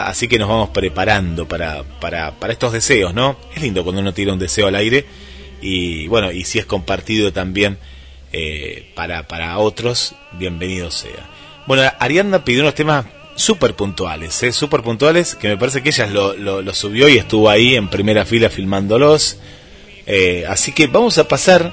Así 0.00 0.28
que 0.28 0.38
nos 0.38 0.48
vamos 0.48 0.70
preparando 0.70 1.46
para, 1.46 1.82
para, 2.00 2.32
para 2.32 2.52
estos 2.52 2.72
deseos, 2.72 3.14
¿no? 3.14 3.36
Es 3.54 3.62
lindo 3.62 3.84
cuando 3.84 4.00
uno 4.00 4.12
tira 4.14 4.32
un 4.32 4.38
deseo 4.38 4.66
al 4.66 4.74
aire 4.74 5.04
y 5.60 6.08
bueno, 6.08 6.32
y 6.32 6.44
si 6.44 6.58
es 6.58 6.66
compartido 6.66 7.32
también 7.32 7.78
eh, 8.32 8.90
para, 8.94 9.28
para 9.28 9.58
otros, 9.58 10.14
bienvenido 10.32 10.90
sea. 10.90 11.28
Bueno, 11.66 11.82
Ariadna 11.98 12.44
pidió 12.44 12.62
unos 12.62 12.74
temas 12.74 13.06
súper 13.34 13.74
puntuales, 13.74 14.42
¿eh? 14.42 14.52
súper 14.52 14.82
puntuales, 14.82 15.34
que 15.34 15.48
me 15.48 15.56
parece 15.56 15.82
que 15.82 15.90
ella 15.90 16.06
lo, 16.06 16.34
lo, 16.34 16.74
subió 16.74 17.08
y 17.08 17.18
estuvo 17.18 17.48
ahí 17.48 17.76
en 17.76 17.88
primera 17.88 18.24
fila 18.24 18.50
filmándolos. 18.50 19.38
Eh, 20.06 20.44
así 20.48 20.72
que 20.72 20.88
vamos 20.88 21.18
a 21.18 21.28
pasar 21.28 21.72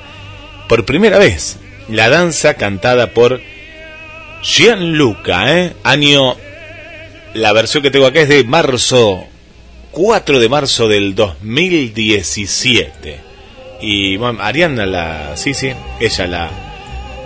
por 0.67 0.85
primera 0.85 1.17
vez 1.17 1.57
la 1.89 2.09
danza 2.09 2.53
cantada 2.53 3.07
por 3.13 3.41
Gianluca, 4.43 5.57
¿eh? 5.57 5.73
año, 5.83 6.35
la 7.33 7.53
versión 7.53 7.83
que 7.83 7.91
tengo 7.91 8.05
acá 8.05 8.21
es 8.21 8.29
de 8.29 8.43
marzo, 8.43 9.23
4 9.91 10.39
de 10.39 10.49
marzo 10.49 10.87
del 10.87 11.15
2017. 11.15 13.19
Y 13.81 14.17
bueno, 14.17 14.39
Ariana 14.41 14.85
la, 14.85 15.37
sí, 15.37 15.53
sí, 15.53 15.71
ella 15.99 16.27
la, 16.27 16.49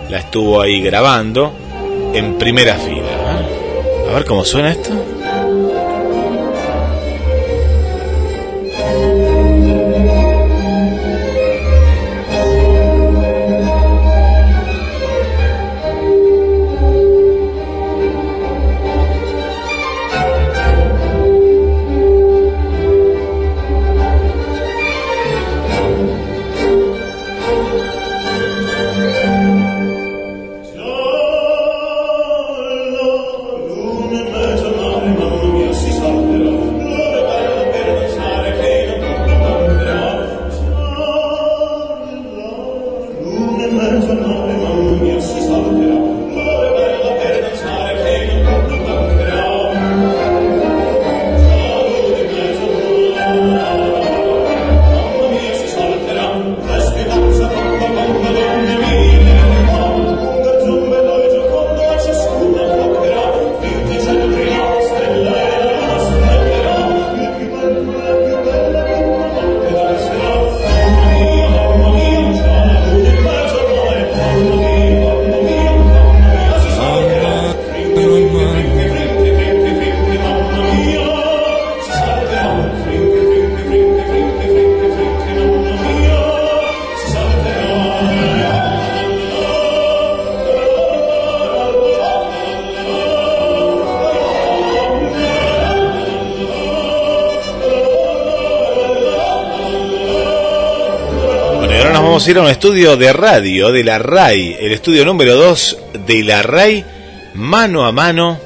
la 0.08 0.18
estuvo 0.18 0.60
ahí 0.60 0.80
grabando 0.80 1.52
en 2.14 2.38
primera 2.38 2.76
fila. 2.76 3.42
A 4.08 4.12
ver 4.12 4.24
cómo 4.24 4.44
suena 4.44 4.70
esto. 4.70 4.90
Ir 102.28 102.38
a 102.38 102.42
un 102.42 102.48
estudio 102.48 102.96
de 102.96 103.12
radio 103.12 103.70
de 103.70 103.84
la 103.84 103.98
RAI, 103.98 104.56
el 104.58 104.72
estudio 104.72 105.04
número 105.04 105.36
2 105.36 105.78
de 106.06 106.22
la 106.22 106.42
RAI, 106.42 106.84
mano 107.34 107.84
a 107.84 107.92
mano. 107.92 108.38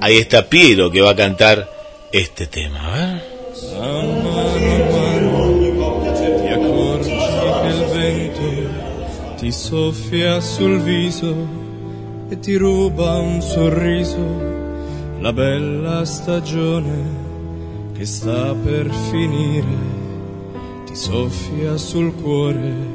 Ahí 0.00 0.18
está 0.18 0.48
Piero 0.48 0.90
que 0.90 1.00
va 1.00 1.10
a 1.10 1.16
cantar 1.16 1.68
este 2.12 2.46
tema. 2.46 2.78
¿eh? 2.96 3.20
ti 9.38 9.50
soffia 9.50 10.40
sul 10.40 10.78
viso 10.80 11.34
e 12.28 12.38
ti 12.38 12.56
ruba 12.56 13.18
un 13.18 13.40
sorriso, 13.40 14.24
la 15.20 15.32
bella 15.32 16.04
stagione 16.04 17.18
che 17.94 18.04
sta 18.04 18.54
per 18.54 18.88
finire, 19.10 19.98
ti 20.84 20.94
soffia 20.94 21.76
sul 21.76 22.14
cuore 22.14 22.89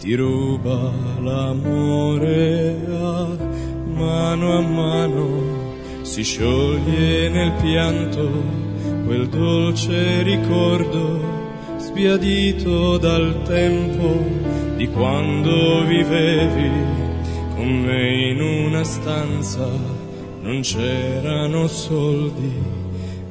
ti 0.00 0.14
ruba 0.14 0.90
l'amore 1.20 2.74
a 2.88 3.36
mano 3.84 4.56
a 4.56 4.60
mano, 4.62 5.26
si 6.00 6.22
scioglie 6.22 7.28
nel 7.28 7.52
pianto 7.60 8.26
quel 9.04 9.28
dolce 9.28 10.22
ricordo 10.22 11.20
sbiadito 11.76 12.96
dal 12.96 13.42
tempo 13.42 14.24
di 14.76 14.88
quando 14.88 15.84
vivevi 15.84 16.70
con 17.54 17.68
me 17.68 18.30
in 18.30 18.40
una 18.40 18.82
stanza, 18.82 19.68
non 20.40 20.62
c'erano 20.62 21.66
soldi, 21.66 22.54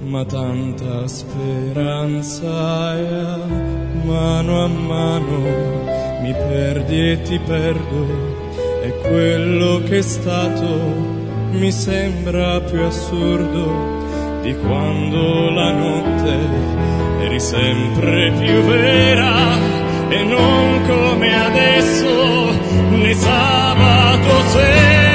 ma 0.04 0.24
tanta 0.24 1.08
speranza 1.08 2.96
e 2.96 3.08
a 3.08 3.40
mano 4.04 4.64
a 4.64 4.68
mano 4.68 5.99
mi 6.30 6.36
perdi 6.36 7.12
e 7.12 7.22
ti 7.24 7.40
perdo 7.40 8.06
e 8.84 8.94
quello 9.02 9.82
che 9.88 9.98
è 9.98 10.02
stato 10.02 10.68
mi 11.52 11.72
sembra 11.72 12.62
più 12.62 12.84
assurdo 12.84 14.42
di 14.44 14.56
quando 14.58 15.50
la 15.50 15.72
notte 15.72 16.38
eri 17.24 17.40
sempre 17.40 18.32
più 18.38 18.62
vera 18.62 19.58
e 20.10 20.24
non 20.24 20.84
come 20.86 21.46
adesso 21.46 22.52
né 22.92 23.14
sabato 23.16 24.42
sera. 24.50 25.09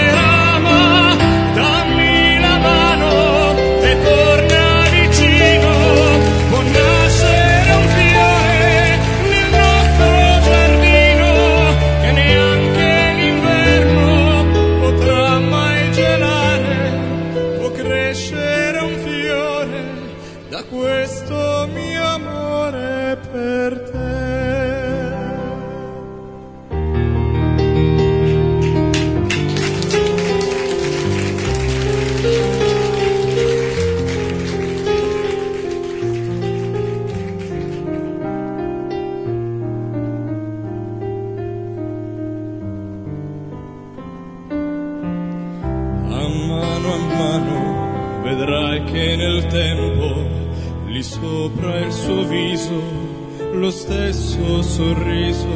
Lo 53.64 53.70
stesso 53.70 54.60
sorriso 54.60 55.48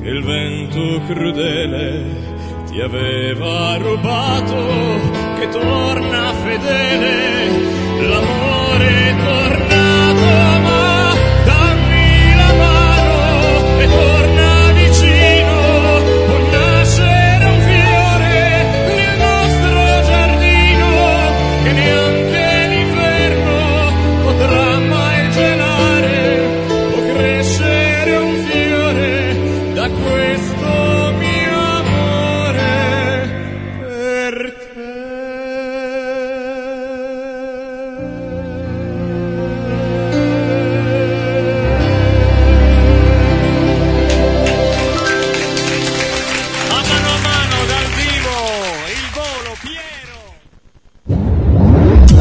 che 0.00 0.08
il 0.08 0.22
vento 0.22 1.00
crudele 1.04 2.04
ti 2.70 2.80
aveva 2.80 3.76
rubato, 3.76 4.54
che 5.40 5.48
torna 5.48 6.32
fedele, 6.32 8.06
l'amore 8.06 9.14
tornato. 9.18 10.53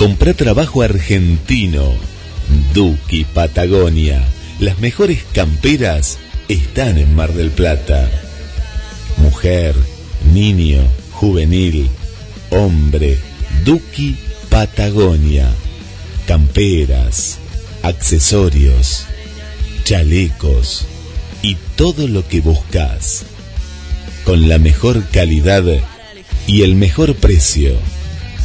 Compra 0.00 0.32
trabajo 0.32 0.80
argentino 0.80 1.92
Duki 2.72 3.24
Patagonia. 3.24 4.24
Las 4.58 4.78
mejores 4.78 5.24
camperas 5.34 6.16
están 6.48 6.96
en 6.96 7.14
Mar 7.14 7.34
del 7.34 7.50
Plata. 7.50 8.10
Mujer, 9.18 9.74
niño, 10.32 10.80
juvenil, 11.12 11.90
hombre, 12.48 13.18
Duki 13.62 14.16
Patagonia. 14.48 15.50
Camperas, 16.26 17.36
accesorios, 17.82 19.04
chalecos 19.84 20.86
y 21.42 21.58
todo 21.76 22.08
lo 22.08 22.26
que 22.26 22.40
buscas. 22.40 23.26
Con 24.24 24.48
la 24.48 24.58
mejor 24.58 25.04
calidad 25.10 25.64
y 26.46 26.62
el 26.62 26.74
mejor 26.74 27.16
precio. 27.16 27.76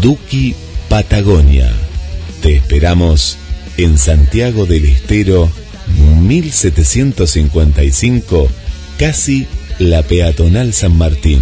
Duki 0.00 0.54
Patagonia. 0.88 1.70
Te 2.42 2.56
esperamos 2.56 3.36
en 3.76 3.98
Santiago 3.98 4.66
del 4.66 4.86
Estero 4.86 5.48
1755, 6.20 8.48
casi 8.98 9.46
la 9.78 10.02
peatonal 10.02 10.72
San 10.72 10.96
Martín. 10.96 11.40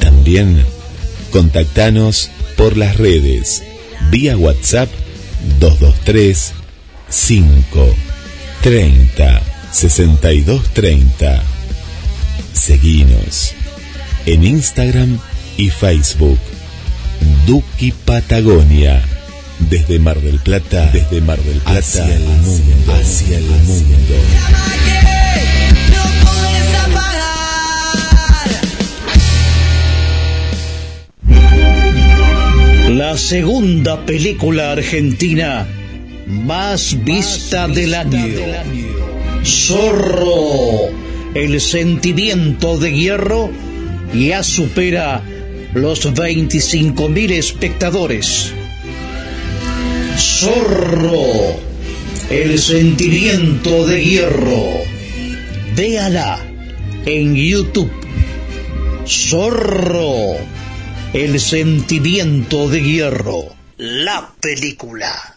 También 0.00 0.64
contactanos 1.30 2.30
por 2.56 2.76
las 2.76 2.96
redes 2.96 3.62
vía 4.10 4.36
WhatsApp 4.36 4.90
223 5.60 6.52
5 7.08 7.94
30 8.62 9.42
62 9.72 10.74
30. 10.74 11.42
Seguinos 12.52 13.54
en 14.24 14.44
Instagram 14.44 15.18
y 15.56 15.70
Facebook 15.70 16.38
Duki 17.46 17.92
Patagonia. 17.92 19.02
Desde 19.58 19.98
Mar 19.98 20.20
del 20.20 20.38
Plata, 20.38 20.90
desde 20.92 21.20
Mar 21.20 21.38
del 21.38 21.58
Plata 21.58 21.78
hacia 21.78 22.14
el 22.14 22.24
mundo, 22.24 22.92
hacia 22.92 23.38
el 23.38 23.44
mundo. 23.44 24.14
La 32.96 33.16
segunda 33.16 34.04
película 34.04 34.72
argentina 34.72 35.66
más 36.26 36.96
vista 37.04 37.68
del 37.68 37.94
año. 37.94 38.26
Zorro, 39.44 40.90
el 41.34 41.60
sentimiento 41.60 42.78
de 42.78 42.92
hierro 42.92 43.50
ya 44.14 44.42
supera 44.42 45.22
los 45.76 46.06
25.000 46.06 47.30
espectadores. 47.32 48.52
Zorro, 50.16 51.60
el 52.30 52.58
sentimiento 52.58 53.86
de 53.86 54.04
hierro. 54.04 54.64
Véala 55.74 56.38
en 57.04 57.34
YouTube. 57.34 57.92
Zorro, 59.06 60.36
el 61.12 61.38
sentimiento 61.38 62.68
de 62.70 62.82
hierro. 62.82 63.54
La 63.76 64.32
película. 64.40 65.35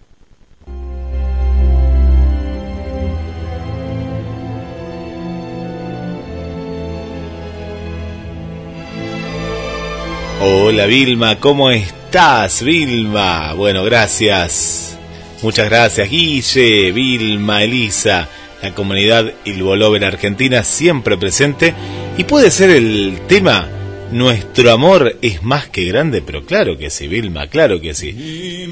Hola 10.42 10.86
Vilma, 10.86 11.40
¿cómo 11.40 11.70
estás 11.70 12.64
Vilma? 12.64 13.54
Bueno, 13.54 13.84
gracias. 13.84 14.98
Muchas 15.42 15.70
gracias, 15.70 16.10
Guille, 16.10 16.92
Vilma, 16.94 17.64
Elisa, 17.64 18.30
la 18.62 18.74
comunidad 18.74 19.34
en 19.46 20.04
Argentina 20.04 20.64
siempre 20.64 21.18
presente. 21.18 21.74
Y 22.18 22.24
puede 22.24 22.52
ser 22.52 22.70
el 22.70 23.20
tema 23.28 23.68
Nuestro 24.12 24.72
amor 24.72 25.18
es 25.22 25.44
más 25.44 25.70
que 25.70 25.86
grande, 25.86 26.24
pero 26.24 26.44
claro 26.44 26.78
que 26.78 26.90
sí, 26.90 27.08
Vilma, 27.08 27.48
claro 27.48 27.80
que 27.80 27.94
sí. 27.94 28.66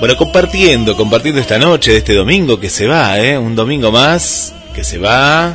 Bueno, 0.00 0.16
compartiendo, 0.16 0.96
compartiendo 0.96 1.40
esta 1.40 1.58
noche 1.58 1.92
de 1.92 1.98
este 1.98 2.14
domingo 2.14 2.58
que 2.58 2.70
se 2.70 2.86
va, 2.86 3.20
¿eh? 3.20 3.36
Un 3.36 3.54
domingo 3.54 3.92
más 3.92 4.54
que 4.74 4.82
se 4.82 4.98
va 4.98 5.54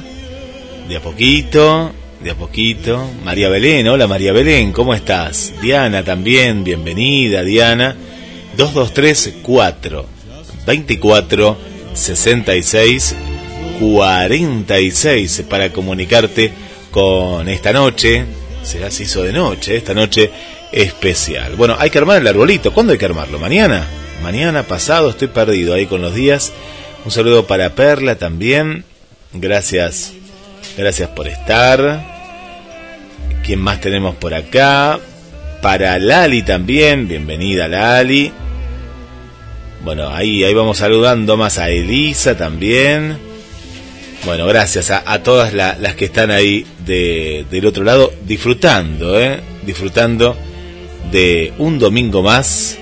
de 0.88 0.98
a 0.98 1.02
poquito, 1.02 1.92
de 2.22 2.32
a 2.32 2.36
poquito. 2.36 3.10
María 3.24 3.50
Belén, 3.50 3.88
hola 3.88 4.08
María 4.08 4.34
Belén, 4.34 4.72
¿cómo 4.72 4.94
estás? 4.94 5.54
Diana 5.62 6.04
también, 6.04 6.64
bienvenida 6.64 7.44
Diana. 7.44 7.96
2234 8.58 10.06
24 10.66 11.58
66 11.94 13.16
46 13.80 15.44
para 15.50 15.72
comunicarte 15.72 16.52
con 16.92 17.48
esta 17.48 17.72
noche. 17.72 18.26
Será 18.64 18.92
se 18.92 19.04
hizo 19.04 19.24
de 19.24 19.32
noche, 19.32 19.78
esta 19.78 19.94
noche 19.94 20.30
especial. 20.72 21.56
Bueno, 21.56 21.76
hay 21.80 21.90
que 21.90 21.98
armar 21.98 22.22
el 22.22 22.28
arbolito. 22.28 22.74
¿Cuándo 22.74 22.92
hay 22.92 23.00
que 23.00 23.06
armarlo? 23.06 23.40
¿Mañana? 23.40 23.88
Mañana, 24.22 24.64
pasado, 24.64 25.10
estoy 25.10 25.30
perdido 25.30 25.74
ahí 25.74 25.86
con 25.86 26.02
los 26.02 26.14
días. 26.14 26.52
Un 27.06 27.12
saludo 27.12 27.48
para 27.48 27.76
Perla 27.76 28.16
también. 28.16 28.84
Gracias, 29.32 30.14
gracias 30.80 31.10
por 31.10 31.28
estar. 31.28 32.02
¿Quién 33.44 33.60
más 33.60 33.82
tenemos 33.82 34.16
por 34.16 34.34
acá? 34.34 35.00
Para 35.62 36.00
Lali 36.00 36.42
también, 36.44 37.08
bienvenida 37.08 37.68
Lali. 37.68 38.32
Bueno, 39.84 40.10
ahí, 40.10 40.44
ahí 40.44 40.54
vamos 40.54 40.78
saludando 40.78 41.36
más 41.36 41.58
a 41.58 41.70
Elisa 41.70 42.38
también. 42.38 43.18
Bueno, 44.26 44.46
gracias 44.46 44.90
a, 44.92 45.24
todas 45.24 45.54
las 45.54 45.96
que 45.96 46.06
están 46.06 46.32
ahí 46.32 46.66
de, 46.86 47.46
del 47.52 47.66
otro 47.66 47.84
lado, 47.84 48.14
disfrutando, 48.26 49.20
¿eh? 49.20 49.40
Disfrutando 49.66 50.38
de 51.12 51.54
un 51.58 51.80
domingo 51.80 52.22
más. 52.22 52.78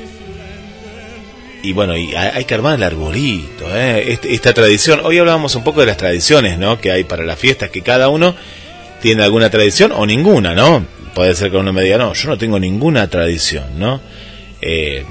Y 1.63 1.74
bueno, 1.74 1.98
y 1.98 2.13
hay, 2.15 2.46
que 2.46 2.54
armar 2.54 2.76
el 2.76 2.84
arbolito, 2.84 3.65
¿eh? 3.76 4.12
Este, 4.13 4.34
esta 4.34 4.54
tradición. 4.54 5.02
Hoy 5.04 5.17
hablábamos 5.17 5.56
un 5.56 5.63
poco 5.63 5.80
de 5.80 5.88
las 5.88 5.98
tradiciones, 5.98 6.60
¿no? 6.60 6.80
Que 6.80 6.91
hay 6.91 7.04
para 7.04 7.24
las 7.24 7.39
fiestas, 7.39 7.72
que 7.72 7.82
cada 7.82 8.10
uno 8.10 8.36
tiene 9.02 9.24
alguna 9.24 9.50
tradición 9.50 9.91
o 9.91 10.06
ninguna, 10.06 10.54
¿no? 10.54 10.86
Puede 11.15 11.34
ser 11.36 11.50
que 11.50 11.58
uno 11.58 11.74
me 11.74 11.82
diga, 11.82 11.98
no, 11.98 12.13
yo 12.13 12.30
no 12.30 12.38
tengo 12.38 12.60
ninguna 12.60 13.10
tradición, 13.10 13.80
¿no? 13.80 14.00
Eh, 14.62 15.04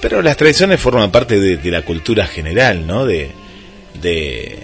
pero 0.00 0.20
las 0.20 0.36
tradiciones 0.36 0.78
forman 0.78 1.10
parte 1.10 1.40
de, 1.40 1.70
la 1.70 1.82
cultura 1.82 2.26
general, 2.26 2.86
¿no? 2.86 3.06
De, 3.06 3.30
de, 4.02 4.58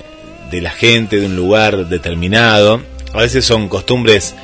de, 0.50 0.60
la 0.60 0.70
gente, 0.70 1.18
de 1.18 1.26
un 1.26 1.36
lugar 1.36 1.88
determinado. 1.88 2.82
A 3.14 3.22
veces 3.22 3.46
son 3.46 3.68
costumbres, 3.68 4.34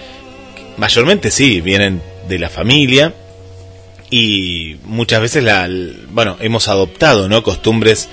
mayormente 0.78 1.30
sí, 1.30 1.60
vienen 1.60 2.00
de 2.26 2.38
la 2.38 2.48
familia 2.48 3.12
y 4.10 4.76
muchas 4.84 5.20
veces 5.20 5.44
la, 5.44 5.68
bueno, 6.10 6.36
hemos 6.40 6.68
adoptado, 6.68 7.28
¿no? 7.28 7.42
Costumbres 7.42 8.08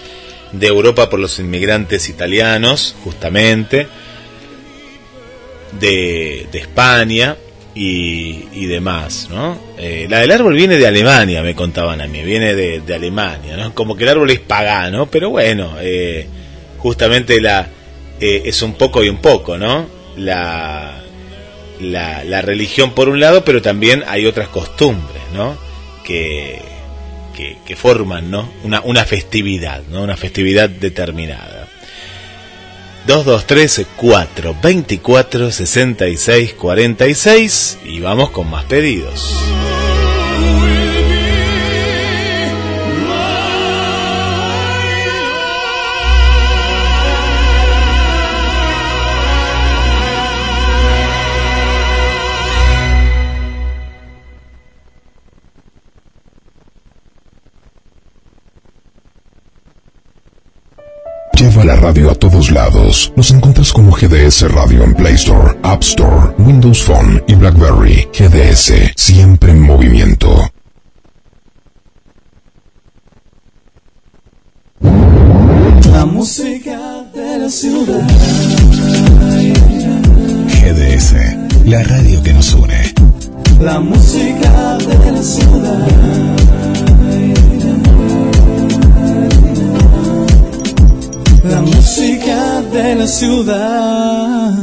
de 0.51 0.67
Europa 0.67 1.09
por 1.09 1.19
los 1.19 1.39
inmigrantes 1.39 2.09
italianos, 2.09 2.95
justamente 3.03 3.87
de, 5.79 6.47
España 6.53 7.35
y, 7.75 8.65
demás, 8.67 9.27
¿no? 9.29 9.59
Eh, 9.77 10.07
la 10.09 10.19
del 10.19 10.31
árbol 10.31 10.53
viene 10.53 10.77
de 10.77 10.87
Alemania, 10.87 11.41
me 11.41 11.55
contaban 11.55 12.01
a 12.01 12.07
mí, 12.07 12.21
viene 12.21 12.55
de, 12.55 12.93
Alemania, 12.93 13.57
¿no? 13.57 13.73
Como 13.73 13.95
que 13.95 14.03
el 14.03 14.09
árbol 14.09 14.29
es 14.31 14.39
pagano, 14.39 15.07
pero 15.07 15.29
bueno, 15.29 15.75
eh, 15.79 16.27
justamente 16.77 17.41
la 17.41 17.67
eh, 18.19 18.43
es 18.45 18.61
un 18.61 18.73
poco 18.75 19.03
y 19.03 19.09
un 19.09 19.17
poco, 19.17 19.57
¿no? 19.57 19.87
La, 20.17 21.01
la, 21.79 22.41
religión 22.41 22.91
por 22.91 23.09
un 23.09 23.19
lado, 23.19 23.43
pero 23.43 23.61
también 23.61 24.03
hay 24.07 24.25
otras 24.25 24.47
costumbres, 24.49 25.23
¿no? 25.33 25.57
Que, 26.03 26.61
que, 27.35 27.57
que 27.65 27.75
forman, 27.75 28.29
¿no? 28.29 28.49
Una, 28.63 28.81
una 28.81 29.05
festividad, 29.05 29.83
¿no? 29.89 30.03
Una 30.03 30.17
festividad 30.17 30.69
determinada. 30.69 31.67
223 33.07 33.87
4 33.97 34.55
24 34.61 35.51
66 35.51 36.53
46 36.53 37.79
y 37.85 37.99
vamos 37.99 38.29
con 38.29 38.49
más 38.49 38.63
pedidos. 38.65 39.33
Lleva 61.63 61.75
la 61.75 61.81
radio 61.81 62.11
a 62.11 62.15
todos 62.15 62.51
lados. 62.51 63.13
Nos 63.15 63.31
encuentras 63.31 63.71
como 63.71 63.93
GDS 63.93 64.51
Radio 64.51 64.83
en 64.83 64.93
Play 64.95 65.15
Store, 65.15 65.57
App 65.63 65.81
Store, 65.81 66.33
Windows 66.37 66.83
Phone 66.83 67.23
y 67.25 67.35
BlackBerry. 67.35 68.05
GDS, 68.11 68.73
siempre 68.97 69.51
en 69.51 69.61
movimiento. 69.61 70.51
La 74.81 76.05
música 76.05 77.05
de 77.15 77.39
la 77.39 77.49
ciudad. 77.49 78.07
GDS, 80.47 81.65
la 81.65 81.81
radio 81.83 82.23
que 82.23 82.33
nos 82.33 82.53
une. 82.55 82.93
La 83.61 83.79
música 83.79 84.77
de 84.79 85.11
la 85.13 85.23
ciudad. 85.23 86.72
La 91.43 91.61
música 91.61 92.61
de 92.61 92.95
la 92.95 93.07
ciudad. 93.07 94.53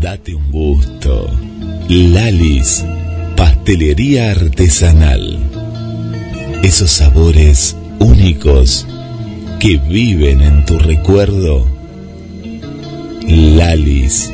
Date 0.00 0.34
un 0.34 0.50
gusto. 0.50 1.30
Lalis, 1.88 2.84
pastelería 3.36 4.32
artesanal. 4.32 5.38
Esos 6.62 6.90
sabores 6.90 7.76
únicos 7.98 8.86
que 9.58 9.78
viven 9.78 10.42
en 10.42 10.66
tu 10.66 10.78
recuerdo. 10.78 11.66
Lalis, 13.26 14.30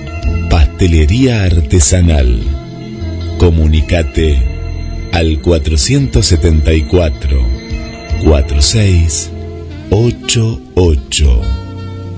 pastelería 0.50 1.44
artesanal. 1.44 2.42
Comunicate 3.38 4.42
al 5.12 5.40
474 5.40 7.62
46 8.24 9.31
88 9.92 11.40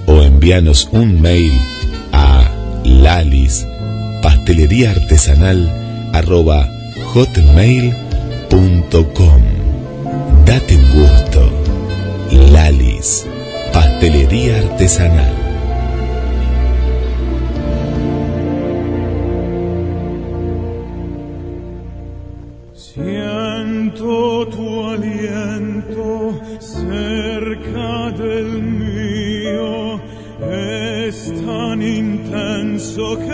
o 0.06 0.22
envíanos 0.22 0.88
un 0.92 1.20
mail 1.20 1.52
a 2.12 2.48
lalis 2.84 3.66
pastelería 4.22 4.92
artesanal 4.92 5.68
arroba 6.12 6.68
hotmail.com 7.12 8.04
Date 10.44 10.76
un 10.76 10.92
gusto. 10.92 11.50
Lalis, 12.52 13.26
pastelería 13.72 14.58
artesanal. 14.58 15.43
Just 32.96 33.24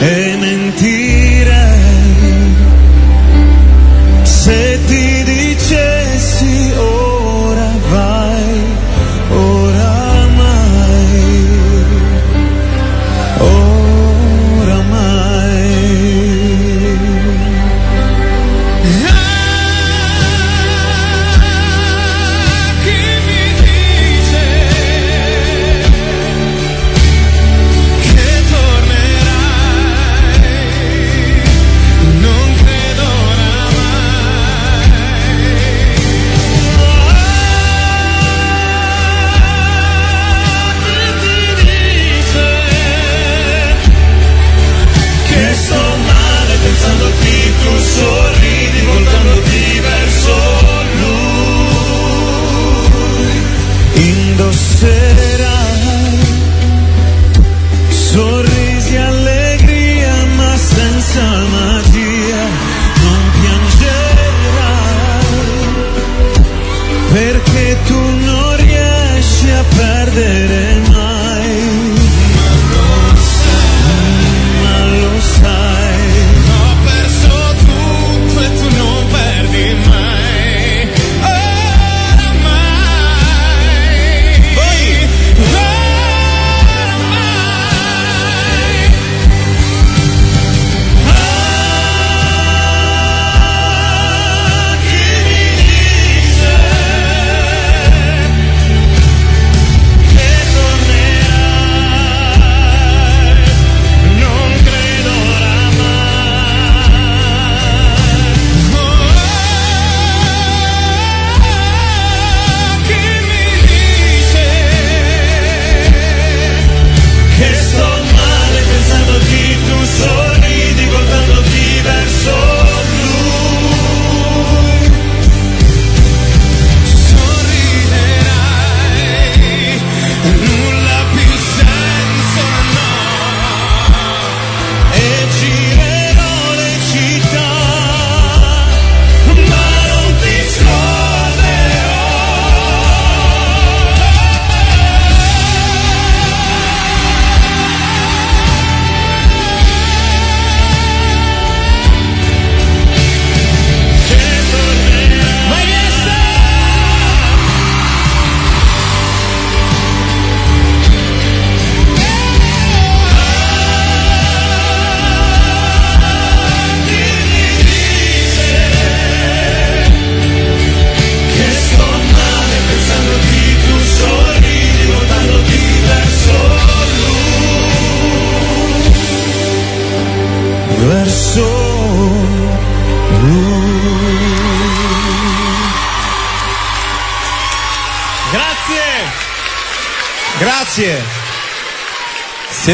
Hey. 0.00 0.33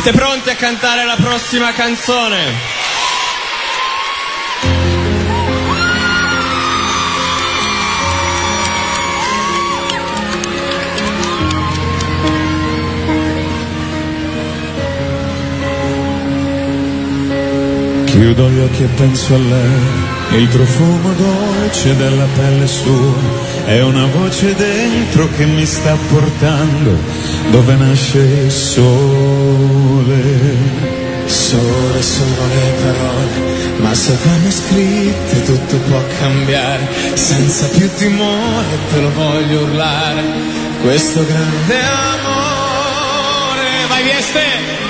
Siete 0.03 0.17
pronti 0.17 0.49
a 0.49 0.55
cantare 0.55 1.05
la 1.05 1.17
prossima 1.21 1.75
canzone? 1.75 2.39
Chiudo 18.07 18.49
gli 18.49 18.59
occhi 18.59 18.83
e 18.83 18.89
penso 18.97 19.35
a 19.35 19.37
lei, 19.37 20.41
il 20.41 20.49
profumo 20.49 21.13
dolce 21.13 21.95
della 21.97 22.27
pelle 22.37 22.67
sua, 22.67 23.15
è 23.67 23.83
una 23.83 24.07
voce 24.07 24.55
dentro 24.55 25.29
che 25.37 25.45
mi 25.45 25.67
sta 25.67 25.95
portando 26.09 26.97
dove 27.51 27.75
nasce 27.75 28.19
il 28.19 28.51
sole 28.51 29.40
sole. 29.61 30.89
Sole 31.27 32.03
sono 32.03 32.47
le 32.49 32.73
parole, 32.83 33.77
ma 33.79 33.95
se 33.95 34.17
vanno 34.25 34.51
scritte 34.51 35.45
tutto 35.45 35.77
può 35.89 36.01
cambiare, 36.19 36.89
senza 37.15 37.67
più 37.69 37.89
timore 37.95 38.79
te 38.93 39.01
lo 39.01 39.13
voglio 39.13 39.61
urlare, 39.61 40.23
questo 40.83 41.25
grande 41.25 41.79
amore. 41.79 43.69
Vai 43.89 44.03
Vieste! 44.03 44.90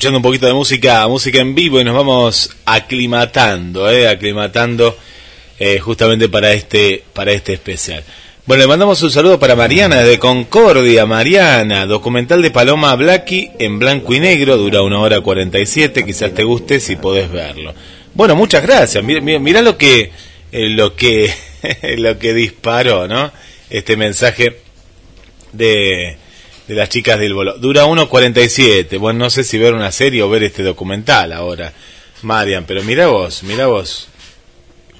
Escuchando 0.00 0.16
un 0.16 0.22
poquito 0.22 0.46
de 0.46 0.54
música, 0.54 1.06
música 1.08 1.40
en 1.40 1.54
vivo 1.54 1.78
y 1.78 1.84
nos 1.84 1.94
vamos 1.94 2.56
aclimatando, 2.64 3.90
eh, 3.90 4.08
aclimatando 4.08 4.96
eh, 5.58 5.78
justamente 5.78 6.30
para 6.30 6.54
este, 6.54 7.04
para 7.12 7.32
este 7.32 7.52
especial. 7.52 8.02
Bueno, 8.46 8.62
le 8.62 8.66
mandamos 8.66 9.02
un 9.02 9.10
saludo 9.10 9.38
para 9.38 9.54
Mariana 9.54 9.96
de 9.96 10.18
Concordia. 10.18 11.04
Mariana, 11.04 11.84
documental 11.84 12.40
de 12.40 12.50
Paloma 12.50 12.96
Blackie 12.96 13.50
en 13.58 13.78
blanco 13.78 14.14
y 14.14 14.20
negro, 14.20 14.56
dura 14.56 14.80
una 14.80 15.00
hora 15.00 15.20
47, 15.20 16.02
quizás 16.06 16.32
te 16.32 16.44
guste 16.44 16.80
si 16.80 16.96
podés 16.96 17.30
verlo. 17.30 17.74
Bueno, 18.14 18.34
muchas 18.36 18.62
gracias. 18.62 19.04
Mira, 19.04 19.60
lo 19.60 19.76
que, 19.76 20.12
eh, 20.50 20.70
lo 20.70 20.96
que, 20.96 21.30
lo 21.98 22.18
que 22.18 22.32
disparó, 22.32 23.06
¿no? 23.06 23.30
Este 23.68 23.98
mensaje 23.98 24.60
de, 25.52 26.16
de 26.70 26.76
las 26.76 26.88
chicas 26.88 27.18
del 27.18 27.34
bolo. 27.34 27.58
Dura 27.58 27.84
1.47. 27.84 28.96
Bueno, 29.00 29.18
no 29.18 29.30
sé 29.30 29.42
si 29.42 29.58
ver 29.58 29.74
una 29.74 29.90
serie 29.90 30.22
o 30.22 30.30
ver 30.30 30.44
este 30.44 30.62
documental 30.62 31.32
ahora, 31.32 31.72
Marian, 32.22 32.64
pero 32.64 32.84
mira 32.84 33.08
vos, 33.08 33.42
mira 33.42 33.66
vos. 33.66 34.06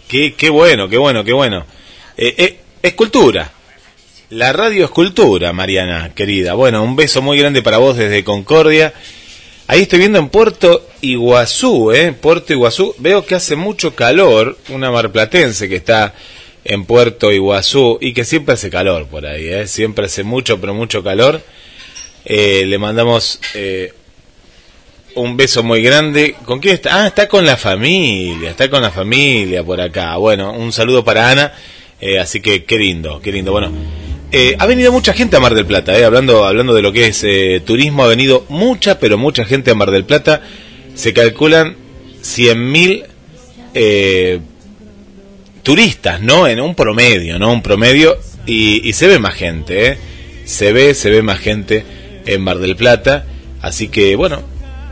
Qué, 0.09 0.35
qué 0.35 0.51
bueno, 0.51 0.89
qué 0.89 0.99
bueno, 0.99 1.23
qué 1.23 1.33
bueno. 1.33 1.65
Eh, 2.17 2.35
eh, 2.39 2.61
es 2.83 2.95
cultura. 2.95 3.53
La 4.31 4.53
radio 4.53 4.85
es 4.85 4.91
cultura, 4.91 5.53
Mariana, 5.53 6.11
querida. 6.13 6.55
Bueno, 6.55 6.83
un 6.83 6.97
beso 6.97 7.23
muy 7.23 7.39
grande 7.39 7.63
para 7.63 7.79
vos 7.79 7.97
desde 7.97 8.25
Concordia. 8.25 8.93
Ahí 9.69 9.83
estoy 9.83 10.01
viendo 10.01 10.19
en 10.19 10.29
Puerto 10.29 10.89
Iguazú, 11.03 11.93
¿eh? 11.93 12.13
Puerto 12.13 12.53
Iguazú. 12.53 12.97
Veo 12.99 13.25
que 13.25 13.37
hace 13.37 13.55
mucho 13.55 13.95
calor. 13.95 14.59
Una 14.71 14.91
marplatense 14.91 15.69
que 15.69 15.77
está 15.77 16.15
en 16.65 16.85
Puerto 16.85 17.33
Iguazú 17.33 17.99
y 18.01 18.13
que 18.13 18.25
siempre 18.25 18.55
hace 18.55 18.71
calor 18.71 19.07
por 19.07 19.27
ahí, 19.27 19.49
¿eh? 19.49 19.67
Siempre 19.67 20.07
hace 20.07 20.25
mucho, 20.25 20.61
pero 20.61 20.75
mucho 20.75 21.03
calor. 21.03 21.43
Eh, 22.25 22.65
le 22.67 22.79
mandamos 22.79 23.41
eh, 23.55 23.95
un 25.15 25.37
beso 25.37 25.63
muy 25.63 25.83
grande. 25.83 26.37
¿Con 26.45 26.61
quién 26.61 26.75
está? 26.75 27.03
Ah, 27.03 27.07
está 27.07 27.29
con 27.29 27.47
la 27.47 27.57
familia, 27.57 28.51
está 28.51 28.69
con 28.69 28.83
la 28.83 28.91
familia 28.91 29.65
por 29.65 29.81
acá. 29.81 30.17
Bueno, 30.17 30.53
un 30.53 30.73
saludo 30.73 31.05
para 31.05 31.31
Ana. 31.31 31.53
Así 32.19 32.41
que 32.41 32.65
qué 32.65 32.79
lindo, 32.79 33.21
qué 33.23 33.31
lindo. 33.31 33.53
Bueno, 33.53 33.71
ha 34.59 34.67
venido 34.67 34.91
mucha 34.91 35.13
gente 35.13 35.37
a 35.37 35.41
Mar 35.41 35.55
del 35.55 35.67
Plata, 35.67 35.93
hablando, 36.07 36.47
hablando 36.47 36.73
de 36.73 36.81
lo 36.81 36.93
que 36.93 37.09
es 37.09 37.27
turismo, 37.67 38.05
ha 38.05 38.09
venido 38.09 38.47
mucha, 38.49 38.99
pero 38.99 39.19
mucha 39.19 39.45
gente 39.45 39.71
a 39.71 39.75
Mar 39.75 39.91
del 39.91 40.07
Plata. 40.07 40.41
Se 40.95 41.13
calculan 41.13 41.77
100.000 42.23 44.41
turistas, 45.63 46.21
¿no? 46.21 46.47
En 46.47 46.61
un 46.61 46.75
promedio, 46.75 47.39
¿no? 47.39 47.53
Un 47.53 47.63
promedio. 47.63 48.19
Y, 48.47 48.89
y 48.89 48.93
se 48.95 49.07
ve 49.07 49.19
más 49.19 49.35
gente, 49.35 49.87
¿eh? 49.87 49.99
Se 50.45 50.73
ve, 50.73 50.95
se 50.95 51.11
ve 51.11 51.23
más 51.23 51.39
gente 51.39 51.85
en 52.27 52.41
Mar 52.41 52.59
del 52.59 52.77
Plata. 52.77 53.27
Así 53.63 53.89
que 53.89 54.17
bueno, 54.17 54.43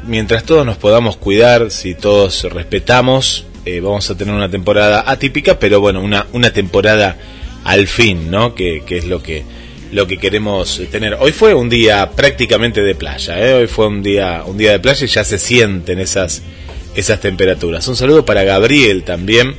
mientras 0.07 0.45
todos 0.45 0.65
nos 0.67 0.77
podamos 0.77 1.17
cuidar, 1.17 1.71
si 1.71 1.95
todos 1.95 2.45
respetamos, 2.45 3.47
eh, 3.65 3.81
vamos 3.81 4.09
a 4.11 4.17
tener 4.17 4.35
una 4.35 4.51
temporada 4.51 5.05
atípica, 5.07 5.59
pero 5.59 5.81
bueno, 5.81 6.01
una, 6.01 6.27
una 6.33 6.53
temporada 6.53 7.17
al 7.65 7.87
fin, 7.87 8.31
¿no? 8.31 8.55
Que, 8.55 8.83
que 8.87 8.99
es 8.99 9.05
lo 9.07 9.23
que, 9.23 9.45
lo 9.93 10.07
que 10.07 10.19
queremos 10.19 10.81
tener. 10.91 11.17
Hoy 11.19 11.33
fue 11.33 11.55
un 11.55 11.69
día 11.69 12.11
prácticamente 12.11 12.83
de 12.83 12.95
playa, 12.95 13.39
¿eh? 13.41 13.55
Hoy 13.55 13.67
fue 13.67 13.89
un 13.89 14.03
día, 14.03 14.43
un 14.47 14.57
día 14.57 14.73
de 14.73 14.81
playa 14.81 15.05
y 15.05 15.09
ya 15.09 15.25
se 15.25 15.39
sienten 15.39 15.99
esas, 15.99 16.43
esas 16.95 17.21
temperaturas. 17.21 17.89
Un 17.89 17.97
saludo 17.97 18.25
para 18.25 18.45
Gabriel 18.45 19.03
también. 19.03 19.55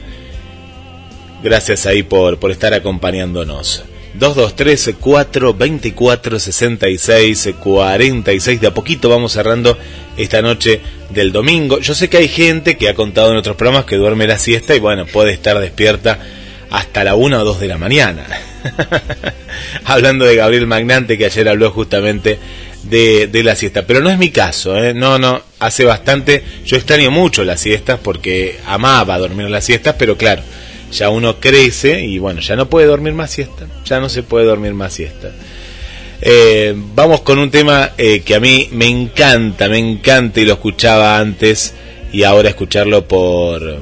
Gracias 1.41 1.85
ahí 1.85 2.03
por, 2.03 2.39
por 2.39 2.51
estar 2.51 2.73
acompañándonos. 2.73 3.83
223 4.13 4.95
424 4.99 6.39
66 6.39 7.49
46 7.59 8.61
de 8.61 8.67
a 8.67 8.73
poquito 8.73 9.07
vamos 9.07 9.33
cerrando 9.33 9.77
esta 10.17 10.41
noche 10.41 10.81
del 11.11 11.31
domingo 11.31 11.79
yo 11.79 11.93
sé 11.93 12.09
que 12.09 12.17
hay 12.17 12.27
gente 12.27 12.75
que 12.75 12.89
ha 12.89 12.95
contado 12.95 13.31
en 13.31 13.37
otros 13.37 13.55
programas 13.55 13.85
que 13.85 13.97
duerme 13.97 14.25
la 14.25 14.39
siesta 14.39 14.75
y 14.75 14.79
bueno 14.79 15.05
puede 15.05 15.31
estar 15.31 15.59
despierta 15.59 16.19
hasta 16.71 17.03
la 17.03 17.15
1 17.15 17.39
o 17.39 17.45
2 17.45 17.59
de 17.59 17.67
la 17.67 17.77
mañana 17.77 18.25
hablando 19.85 20.25
de 20.25 20.35
Gabriel 20.35 20.65
Magnante 20.65 21.17
que 21.17 21.25
ayer 21.25 21.47
habló 21.47 21.69
justamente 21.71 22.39
de, 22.83 23.27
de 23.27 23.43
la 23.43 23.55
siesta 23.55 23.85
pero 23.85 24.01
no 24.01 24.09
es 24.09 24.17
mi 24.17 24.31
caso 24.31 24.75
¿eh? 24.75 24.95
no 24.95 25.19
no 25.19 25.41
hace 25.59 25.85
bastante 25.85 26.43
yo 26.65 26.77
extraño 26.77 27.11
mucho 27.11 27.43
las 27.43 27.61
siestas 27.61 27.99
porque 28.01 28.59
amaba 28.65 29.19
dormir 29.19 29.49
las 29.51 29.65
siestas 29.65 29.95
pero 29.99 30.17
claro 30.17 30.41
ya 30.91 31.09
uno 31.09 31.39
crece 31.39 32.03
y 32.05 32.19
bueno, 32.19 32.41
ya 32.41 32.55
no 32.55 32.69
puede 32.69 32.87
dormir 32.87 33.13
más 33.13 33.31
siesta, 33.31 33.67
ya 33.85 33.99
no 33.99 34.09
se 34.09 34.23
puede 34.23 34.45
dormir 34.45 34.73
más 34.73 34.93
siesta. 34.93 35.31
Eh, 36.21 36.73
vamos 36.75 37.21
con 37.21 37.39
un 37.39 37.49
tema 37.49 37.91
eh, 37.97 38.21
que 38.21 38.35
a 38.35 38.39
mí 38.39 38.67
me 38.71 38.87
encanta, 38.87 39.69
me 39.69 39.77
encanta 39.77 40.41
y 40.41 40.45
lo 40.45 40.53
escuchaba 40.53 41.17
antes 41.17 41.73
y 42.11 42.23
ahora 42.23 42.49
escucharlo 42.49 43.07
por... 43.07 43.81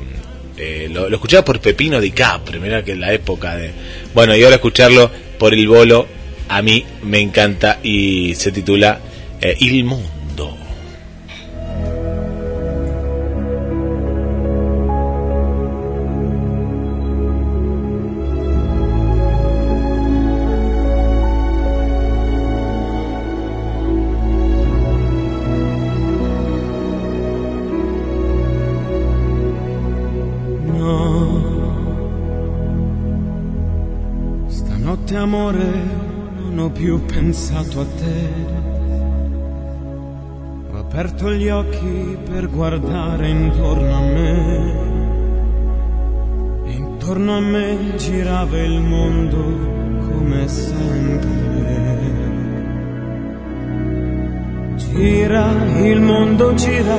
Eh, 0.58 0.88
lo, 0.91 1.08
escuchaba 1.08 1.45
por 1.45 1.60
Pepino 1.60 2.01
Di 2.01 2.12
Capri, 2.12 2.60
mira 2.60 2.84
que 2.84 2.95
la 2.95 3.14
época 3.14 3.55
de... 3.55 3.72
Bueno, 4.14 4.36
y 4.36 4.43
ahora 4.43 4.55
escucharlo 4.55 5.10
por 5.38 5.53
el 5.53 5.68
bolo, 5.68 6.08
a 6.49 6.62
mí 6.62 6.86
me 7.03 7.20
encanta 7.20 7.80
y 7.84 8.36
se 8.36 8.51
titula 8.51 8.99
Il 9.60 9.84
Mundo. 9.84 10.16
Più 36.70 37.03
pensato 37.05 37.82
a 37.82 37.86
te. 37.86 38.30
Ho 40.72 40.78
aperto 40.80 41.32
gli 41.34 41.49
occhi 41.49 42.18
per 42.30 42.49
guardare 42.49 43.30
intorno 43.30 43.95
a 43.95 44.01
me. 44.01 44.74
E 46.65 46.72
intorno 46.72 47.38
a 47.38 47.39
me 47.39 47.93
girava 47.97 48.57
il 48.57 48.80
mondo 48.80 49.38
come 50.09 50.47
sempre. 50.47 51.45
Gira, 54.76 55.51
il 55.84 56.01
mondo 56.01 56.53
gira 56.53 56.95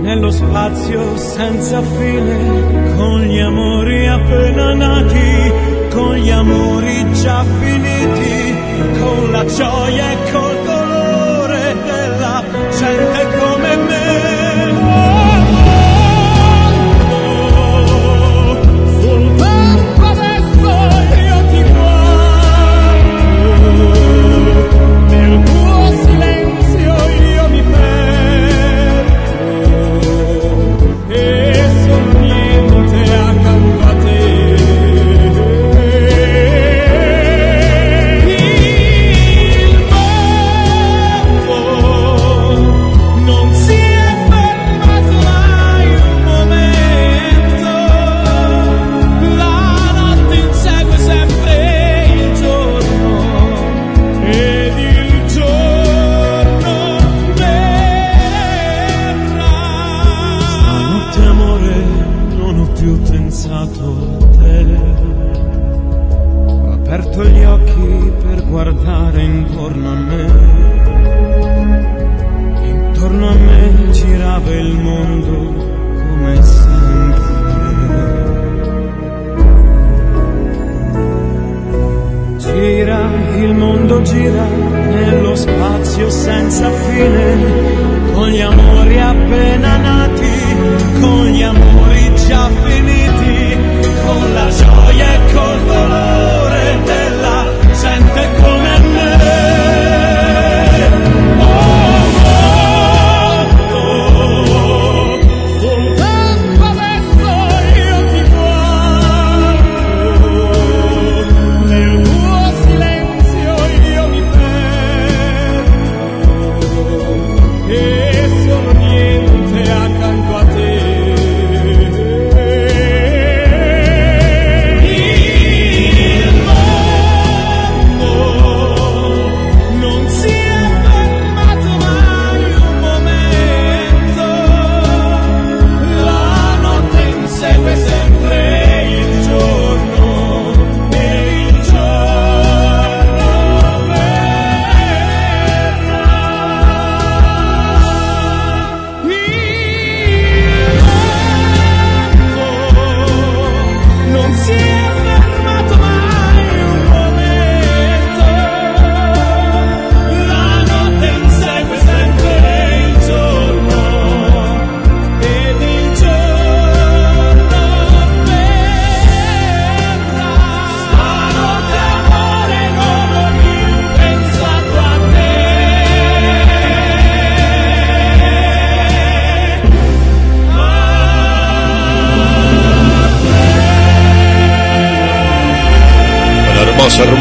nello 0.00 0.30
spazio 0.30 1.16
senza 1.16 1.82
fine, 1.82 2.94
con 2.96 3.20
gli 3.22 3.38
amori 3.38 4.06
appena 4.06 4.74
nati 4.74 5.74
con 5.96 6.14
gli 6.14 6.30
amori 6.30 7.12
già 7.14 7.42
finiti, 7.42 8.45
con 8.98 9.32
la 9.32 9.44
gioia 9.44 10.12
e 10.12 10.30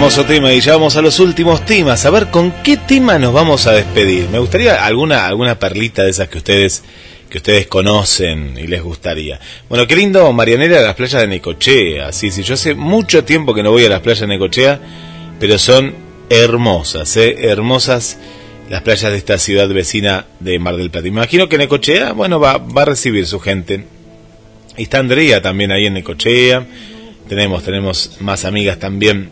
hermoso, 0.06 0.26
tema. 0.26 0.54
Y 0.54 0.62
ya 0.62 0.74
vamos 0.74 0.96
a 0.98 1.02
los 1.02 1.20
últimos 1.20 1.66
temas. 1.66 2.06
A 2.06 2.12
ver 2.12 2.28
con 2.28 2.52
qué 2.64 2.78
tema 2.78 3.18
nos 3.18 3.34
vamos 3.34 3.66
a 3.66 3.72
despedir. 3.72 4.30
Me 4.30 4.38
gustaría 4.38 4.86
alguna, 4.86 5.26
alguna 5.26 5.58
perlita 5.58 6.04
de 6.04 6.12
esas 6.12 6.28
que 6.28 6.38
ustedes, 6.38 6.84
que 7.28 7.40
ustedes 7.40 7.66
conocen 7.66 8.56
y 8.56 8.68
les 8.68 8.84
gustaría. 8.84 9.40
Bueno, 9.68 9.88
qué 9.88 9.96
lindo, 9.96 10.32
Marianela, 10.32 10.82
las 10.82 10.94
playas 10.94 11.22
de 11.22 11.28
Necochea. 11.28 12.12
Sí, 12.12 12.30
sí, 12.30 12.44
yo 12.44 12.54
hace 12.54 12.76
mucho 12.76 13.24
tiempo 13.24 13.56
que 13.56 13.64
no 13.64 13.72
voy 13.72 13.84
a 13.86 13.90
las 13.90 14.02
playas 14.02 14.20
de 14.20 14.28
Necochea, 14.28 14.80
pero 15.40 15.58
son 15.58 15.96
hermosas, 16.30 17.18
¿eh? 17.18 17.50
hermosas 17.50 18.20
las 18.70 18.84
playas 18.84 19.12
de 19.12 19.18
esta 19.18 19.40
ciudad 19.40 19.68
vecina 19.70 20.28
de 20.40 20.60
Mar 20.60 20.78
del 20.78 20.92
Plata. 20.92 21.08
Imagino 21.08 21.50
que 21.50 21.58
Necochea, 21.58 22.12
bueno, 22.12 22.40
va, 22.40 22.60
va 22.60 22.84
a 22.84 22.86
recibir 22.86 23.26
su 23.26 23.40
gente. 23.40 23.86
Y 24.78 24.84
está 24.84 25.00
Andrea 25.00 25.42
también 25.42 25.72
ahí 25.72 25.88
en 25.88 25.96
Necochea. 25.96 26.64
Tenemos, 27.28 27.64
tenemos 27.64 28.18
más 28.20 28.46
amigas 28.46 28.78
también 28.78 29.32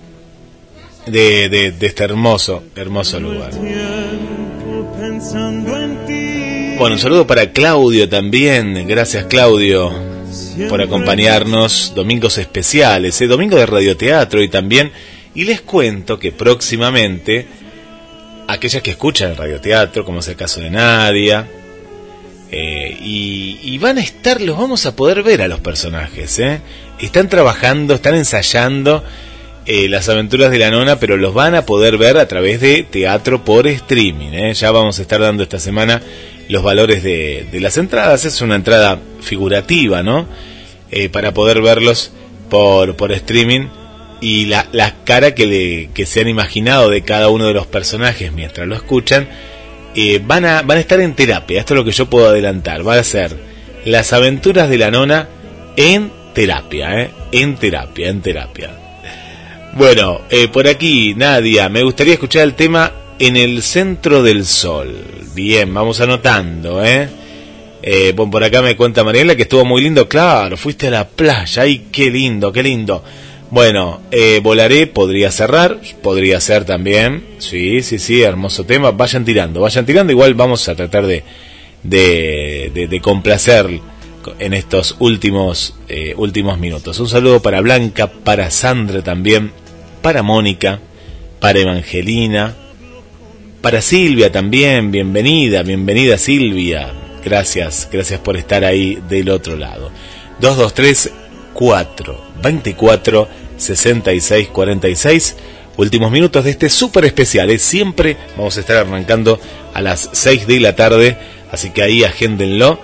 de, 1.06 1.49
de, 1.49 1.72
de 1.72 1.86
este 1.86 2.04
hermoso, 2.04 2.64
hermoso 2.76 3.20
lugar. 3.20 3.51
Bueno, 6.78 6.95
un 6.95 6.99
saludo 6.99 7.28
para 7.28 7.51
Claudio 7.51 8.10
también. 8.10 8.88
Gracias 8.88 9.26
Claudio 9.26 9.91
por 10.70 10.82
acompañarnos. 10.82 11.93
Domingos 11.95 12.38
especiales, 12.38 13.20
¿eh? 13.22 13.28
domingo 13.28 13.58
de 13.58 13.66
radioteatro 13.66 14.41
y 14.41 14.49
también. 14.49 14.91
Y 15.36 15.45
les 15.45 15.62
cuento 15.62 16.20
que 16.20 16.32
próximamente, 16.32 17.47
aquellas 18.47 18.82
que 18.84 18.91
escuchan 18.91 19.32
el 19.32 19.38
radioteatro, 19.38 20.06
como 20.06 20.20
es 20.20 20.28
el 20.28 20.36
caso 20.36 20.62
de 20.62 20.70
Nadia, 20.70 21.47
eh, 22.51 22.97
y, 23.01 23.60
y 23.64 23.78
van 23.80 23.97
a 23.97 24.01
estar, 24.01 24.41
los 24.41 24.58
vamos 24.58 24.86
a 24.86 24.95
poder 24.95 25.24
ver 25.24 25.41
a 25.41 25.47
los 25.47 25.60
personajes. 25.60 26.38
¿eh? 26.39 26.62
Están 26.99 27.30
trabajando, 27.30 27.95
están 27.95 28.16
ensayando 28.16 29.04
eh, 29.66 29.88
las 29.88 30.09
aventuras 30.09 30.51
de 30.51 30.59
la 30.59 30.72
nona, 30.72 30.99
pero 30.99 31.18
los 31.18 31.34
van 31.34 31.55
a 31.55 31.66
poder 31.66 31.97
ver 31.97 32.18
a 32.18 32.28
través 32.28 32.59
de 32.59 32.84
teatro 32.84 33.43
por 33.45 33.68
streaming. 33.68 34.34
¿eh? 34.34 34.53
Ya 34.53 34.72
vamos 34.72 34.99
a 34.99 35.01
estar 35.01 35.22
dando 35.22 35.43
esta 35.43 35.59
semana 35.59 36.01
los 36.49 36.64
valores 36.64 37.03
de, 37.03 37.47
las 37.53 37.78
entradas. 37.78 38.26
Es 38.26 38.41
una 38.41 38.55
entrada 38.55 38.99
figurativa, 39.22 40.03
¿no? 40.03 40.28
Eh, 40.91 41.09
para 41.09 41.34
poder 41.34 41.61
verlos 41.61 42.11
por, 42.49 43.11
streaming 43.11 43.68
y 44.22 44.45
la, 44.45 44.95
cara 45.05 45.34
que, 45.34 45.47
le, 45.47 45.89
que 45.93 46.05
se 46.05 46.22
han 46.22 46.28
imaginado 46.28 46.89
de 46.89 47.01
cada 47.01 47.30
uno 47.30 47.47
de 47.47 47.53
los 47.53 47.66
personajes 47.66 48.32
mientras 48.32 48.68
lo 48.68 48.76
escuchan 48.76 49.28
eh, 49.95 50.22
van, 50.24 50.45
a, 50.45 50.61
van 50.61 50.78
estar 50.78 50.99
en 50.99 51.14
terapia. 51.16 51.59
Esto 51.59 51.74
es 51.74 51.78
lo 51.78 51.86
que 51.86 51.91
yo 51.91 52.09
puedo 52.09 52.28
adelantar. 52.28 52.88
Va 52.88 52.95
a 52.95 53.03
ser 53.03 53.36
las 53.86 54.14
aventuras 54.14 54.70
de 54.70 54.78
la 54.78 54.91
nona 54.91 55.30
en 55.76 56.11
terapia. 56.34 57.11
En 57.32 57.55
terapia, 57.55 58.09
en 58.09 58.22
terapia. 58.22 58.83
Bueno, 59.76 60.22
eh, 60.30 60.50
por 60.50 60.68
aquí, 60.68 61.16
Nadia, 61.16 61.68
me 61.68 61.82
gustaría 61.82 62.14
escuchar 62.14 62.44
el 62.44 62.54
tema 62.54 62.92
En 63.18 63.36
el 63.36 63.64
centro 63.64 64.22
del 64.22 64.46
sol. 64.46 64.96
Bien, 65.34 65.74
vamos 65.74 66.00
anotando, 66.00 66.86
¿eh? 66.86 67.10
eh 67.82 68.14
bueno, 68.16 68.32
por 68.32 68.44
acá 68.44 68.62
me 68.62 68.76
cuenta 68.76 69.04
Mariela 69.04 69.36
que 69.36 69.44
estuvo 69.44 69.66
muy 69.66 69.82
lindo. 69.82 70.08
Claro, 70.08 70.58
fuiste 70.58 70.88
a 70.88 70.92
la 70.92 71.08
playa. 71.08 71.64
Ay, 71.64 71.88
qué 71.92 72.12
lindo, 72.12 72.52
qué 72.52 72.62
lindo. 72.62 73.04
Bueno, 73.50 74.02
eh, 74.12 74.40
volaré, 74.44 74.86
podría 74.86 75.32
cerrar, 75.32 75.80
podría 76.04 76.40
ser 76.40 76.66
también. 76.66 77.24
Sí, 77.40 77.82
sí, 77.82 77.98
sí, 77.98 78.22
hermoso 78.22 78.66
tema. 78.66 78.92
Vayan 78.92 79.26
tirando, 79.26 79.62
vayan 79.62 79.88
tirando. 79.88 80.12
Igual 80.12 80.36
vamos 80.36 80.70
a 80.70 80.76
tratar 80.76 81.08
de, 81.08 81.24
de, 81.82 82.72
de, 82.76 82.88
de 82.88 83.02
complacer 83.02 83.80
en 84.40 84.54
estos 84.54 84.96
últimos, 85.00 85.76
eh, 85.88 86.14
últimos 86.18 86.60
minutos. 86.60 87.00
Un 87.00 87.10
saludo 87.10 87.42
para 87.42 87.62
Blanca, 87.62 88.08
para 88.08 88.52
Sandra 88.52 89.02
también, 89.02 89.52
para 90.04 90.22
Mónica, 90.22 90.80
para 91.39 91.60
Evangelina, 91.62 92.54
para 93.62 93.82
Silvia 93.82 94.32
también. 94.32 94.91
Bienvenida, 94.91 95.64
bienvenida 95.64 96.18
Silvia. 96.18 96.91
Gracias, 97.24 97.88
gracias 97.89 98.20
por 98.20 98.36
estar 98.36 98.66
ahí 98.66 99.01
del 99.08 99.30
otro 99.30 99.56
lado. 99.56 99.91
223 100.41 101.10
4 101.54 102.22
24 102.43 103.28
66 103.56 104.47
46 104.49 105.36
últimos 105.78 106.12
minutos 106.12 106.43
de 106.43 106.51
este 106.51 106.70
súper 106.70 107.06
especial. 107.06 107.49
¿eh? 107.49 107.58
Siempre 107.58 108.18
vamos 108.36 108.58
a 108.58 108.60
estar 108.60 108.76
arrancando 108.76 109.39
a 109.74 109.82
las 109.82 110.10
6 110.12 110.47
de 110.47 110.60
la 110.60 110.76
tarde, 110.76 111.18
así 111.49 111.70
que 111.70 111.82
ahí 111.82 112.04
agéndenlo 112.04 112.78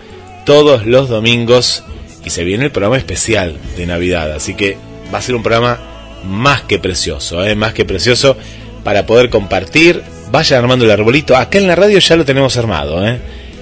todos 0.46 0.86
los 0.86 1.10
domingos 1.10 1.84
y 2.24 2.30
se 2.30 2.46
viene 2.46 2.66
el 2.66 2.72
programa 2.72 2.98
especial 2.98 3.58
de 3.76 3.86
Navidad, 3.86 4.32
así 4.32 4.54
que 4.54 4.78
va 5.14 5.18
a 5.18 5.22
ser 5.22 5.36
un 5.36 5.44
programa 5.44 5.99
más 6.24 6.64
que 6.64 6.80
precioso, 6.80 7.46
¿eh? 7.46 7.56
más 7.56 7.74
que 7.74 7.86
precioso 7.86 8.38
para 8.84 9.06
poder 9.06 9.30
compartir. 9.30 10.02
Vayan 10.32 10.60
armando 10.60 10.86
el 10.86 10.92
arbolito. 10.92 11.36
Acá 11.36 11.58
en 11.58 11.68
la 11.68 11.76
radio 11.76 12.00
ya 12.00 12.16
lo 12.16 12.26
tenemos 12.26 12.58
armado, 12.58 13.08
¿eh? 13.08 13.20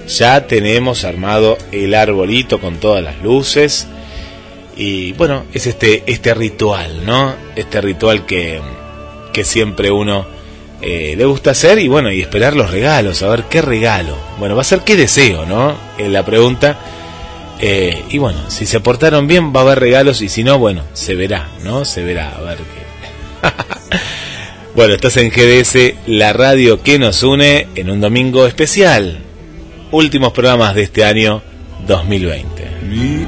ya 0.08 0.46
tenemos 0.46 1.04
armado 1.04 1.58
el 1.72 1.94
arbolito 1.94 2.60
con 2.60 2.76
todas 2.76 3.02
las 3.02 3.22
luces. 3.22 3.86
Y 4.76 5.12
bueno, 5.12 5.44
es 5.52 5.66
este, 5.66 6.04
este 6.06 6.34
ritual, 6.34 7.04
¿no? 7.04 7.34
Este 7.56 7.80
ritual 7.80 8.26
que, 8.26 8.60
que 9.32 9.44
siempre 9.44 9.90
uno 9.90 10.26
eh, 10.80 11.14
le 11.16 11.24
gusta 11.24 11.50
hacer 11.50 11.80
y 11.80 11.88
bueno, 11.88 12.12
y 12.12 12.20
esperar 12.20 12.54
los 12.54 12.70
regalos, 12.70 13.22
a 13.22 13.28
ver 13.28 13.44
qué 13.44 13.60
regalo. 13.60 14.16
Bueno, 14.38 14.54
va 14.54 14.62
a 14.62 14.64
ser 14.64 14.80
qué 14.80 14.96
deseo, 14.96 15.44
¿no? 15.46 15.76
En 15.98 16.12
la 16.12 16.24
pregunta. 16.24 16.78
Eh, 17.60 18.04
y 18.10 18.18
bueno, 18.18 18.38
si 18.48 18.66
se 18.66 18.80
portaron 18.80 19.26
bien 19.26 19.52
va 19.54 19.60
a 19.60 19.62
haber 19.64 19.80
regalos 19.80 20.22
y 20.22 20.28
si 20.28 20.44
no, 20.44 20.58
bueno, 20.58 20.84
se 20.92 21.14
verá, 21.14 21.48
¿no? 21.64 21.84
Se 21.84 22.04
verá, 22.04 22.30
a 22.30 22.40
ver 22.40 22.58
qué. 22.58 23.48
bueno, 24.76 24.94
estás 24.94 25.16
en 25.16 25.30
GDS, 25.30 25.94
la 26.06 26.32
radio 26.32 26.82
que 26.82 26.98
nos 26.98 27.22
une 27.22 27.68
en 27.74 27.90
un 27.90 28.00
domingo 28.00 28.46
especial. 28.46 29.18
Últimos 29.90 30.32
programas 30.32 30.74
de 30.74 30.82
este 30.82 31.04
año 31.04 31.42
2020. 31.86 32.68
Mi. 32.88 33.26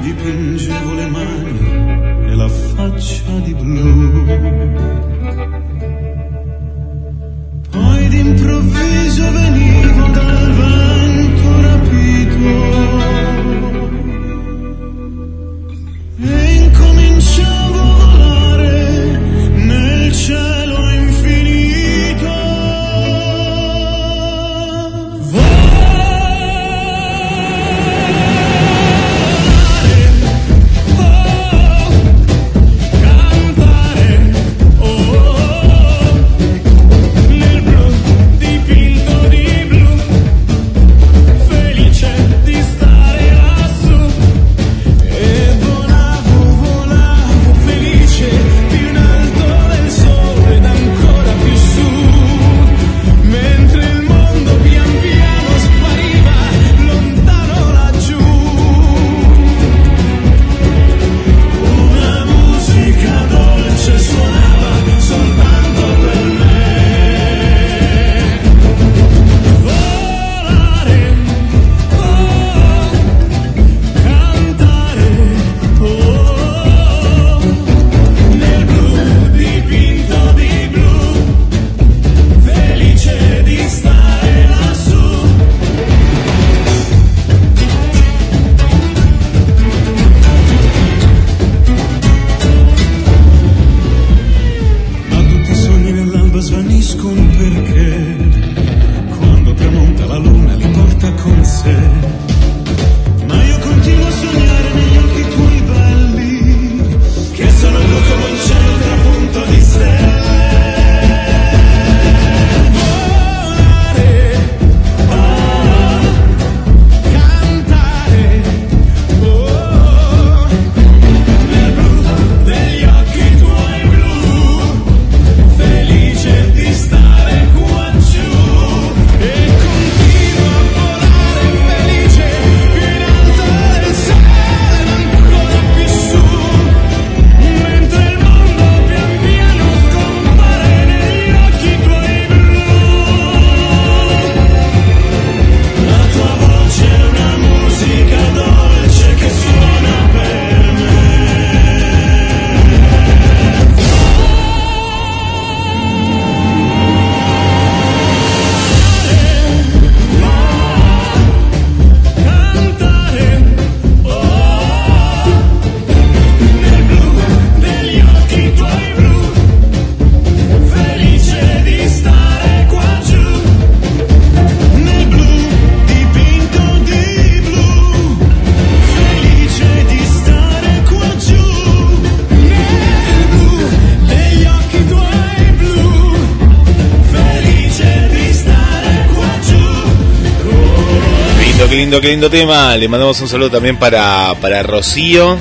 Qué 191.71 191.77
lindo, 191.77 192.01
qué 192.01 192.09
lindo 192.09 192.29
tema. 192.29 192.75
Le 192.75 192.89
mandamos 192.89 193.21
un 193.21 193.29
saludo 193.29 193.51
también 193.51 193.77
para, 193.77 194.35
para 194.41 194.61
Rocío. 194.61 195.37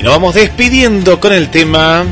Y 0.00 0.02
nos 0.02 0.14
vamos 0.14 0.34
despidiendo 0.34 1.20
con 1.20 1.34
el 1.34 1.50
tema 1.50 2.06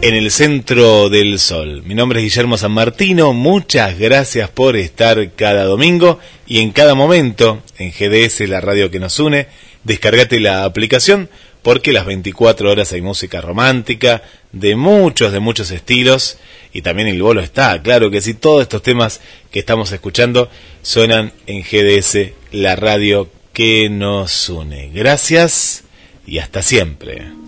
En 0.00 0.14
el 0.14 0.30
centro 0.30 1.10
del 1.10 1.40
sol. 1.40 1.82
Mi 1.84 1.96
nombre 1.96 2.20
es 2.20 2.26
Guillermo 2.26 2.56
San 2.56 2.70
Martino. 2.70 3.32
Muchas 3.32 3.98
gracias 3.98 4.50
por 4.50 4.76
estar 4.76 5.32
cada 5.32 5.64
domingo 5.64 6.20
y 6.46 6.60
en 6.60 6.70
cada 6.70 6.94
momento 6.94 7.60
en 7.76 7.90
GDS, 7.90 8.48
la 8.48 8.60
radio 8.60 8.88
que 8.88 9.00
nos 9.00 9.18
une. 9.18 9.48
Descargate 9.82 10.38
la 10.38 10.62
aplicación 10.62 11.28
porque 11.62 11.92
las 11.92 12.06
24 12.06 12.70
horas 12.70 12.92
hay 12.92 13.00
música 13.00 13.40
romántica 13.40 14.22
de 14.52 14.76
muchos, 14.76 15.32
de 15.32 15.40
muchos 15.40 15.70
estilos 15.70 16.38
y 16.72 16.82
también 16.82 17.08
el 17.08 17.22
bolo 17.22 17.40
está, 17.40 17.80
claro 17.82 18.10
que 18.10 18.20
sí, 18.20 18.34
todos 18.34 18.62
estos 18.62 18.82
temas 18.82 19.20
que 19.50 19.58
estamos 19.58 19.92
escuchando 19.92 20.50
suenan 20.82 21.32
en 21.46 21.62
GDS, 21.62 22.32
la 22.50 22.76
radio 22.76 23.30
que 23.52 23.88
nos 23.90 24.48
une. 24.48 24.90
Gracias 24.92 25.84
y 26.26 26.38
hasta 26.38 26.62
siempre. 26.62 27.41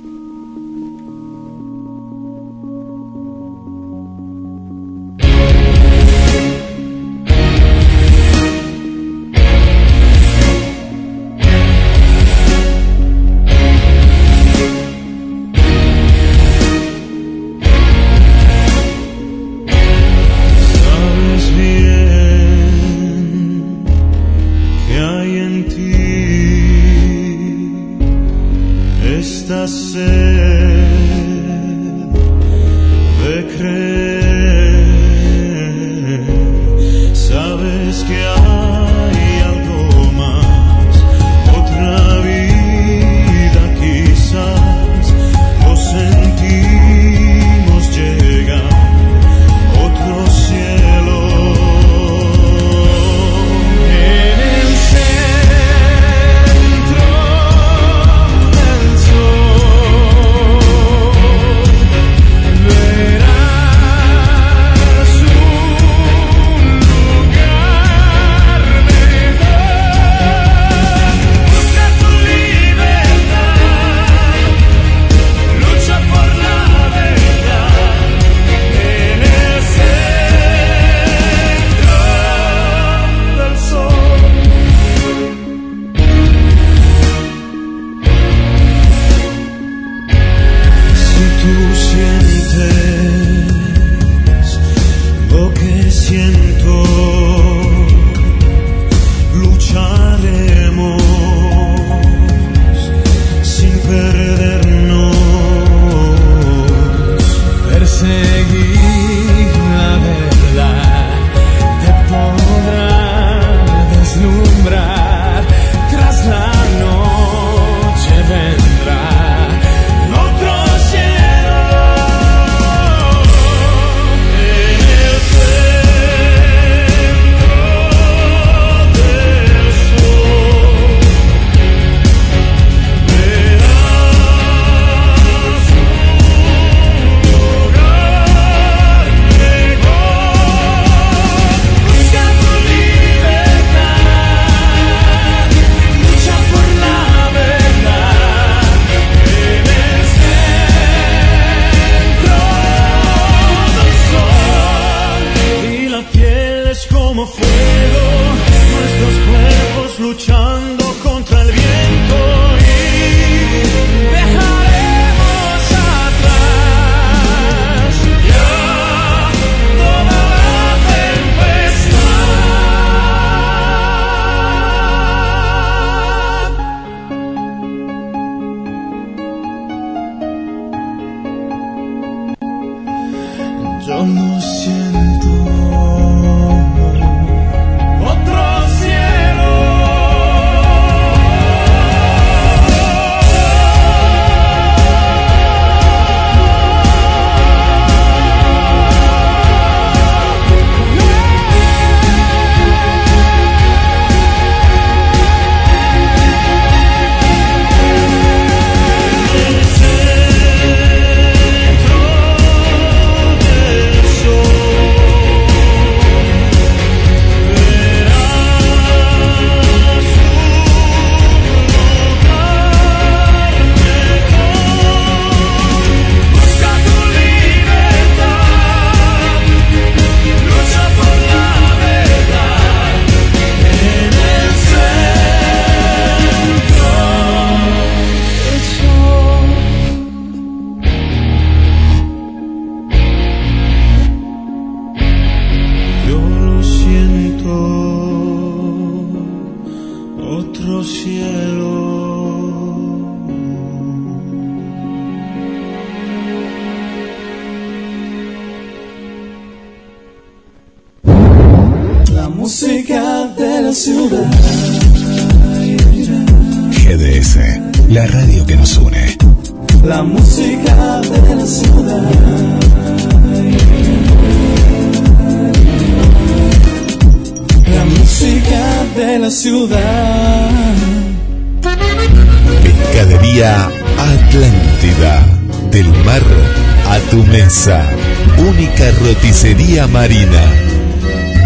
Marina. 289.82 290.42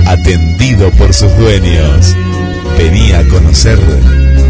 Atendido 0.06 0.90
por 0.92 1.14
sus 1.14 1.34
dueños. 1.38 2.14
Venía 2.76 3.20
a 3.20 3.24
conocer 3.24 3.78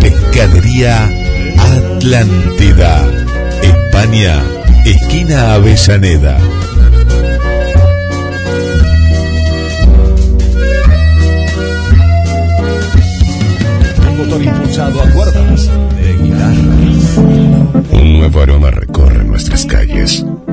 Pescadería 0.01 1.09
Atlántida. 1.57 3.09
España, 3.63 4.43
esquina 4.85 5.55
Avellaneda. 5.55 6.39
Un 14.11 14.19
motor 14.19 14.43
impulsado 14.43 15.03
a 15.03 15.11
cuerdas 15.11 15.71
de 15.97 16.13
guitarra. 16.15 16.53
Un 17.93 18.19
nuevo 18.19 18.41
aroma. 18.43 18.88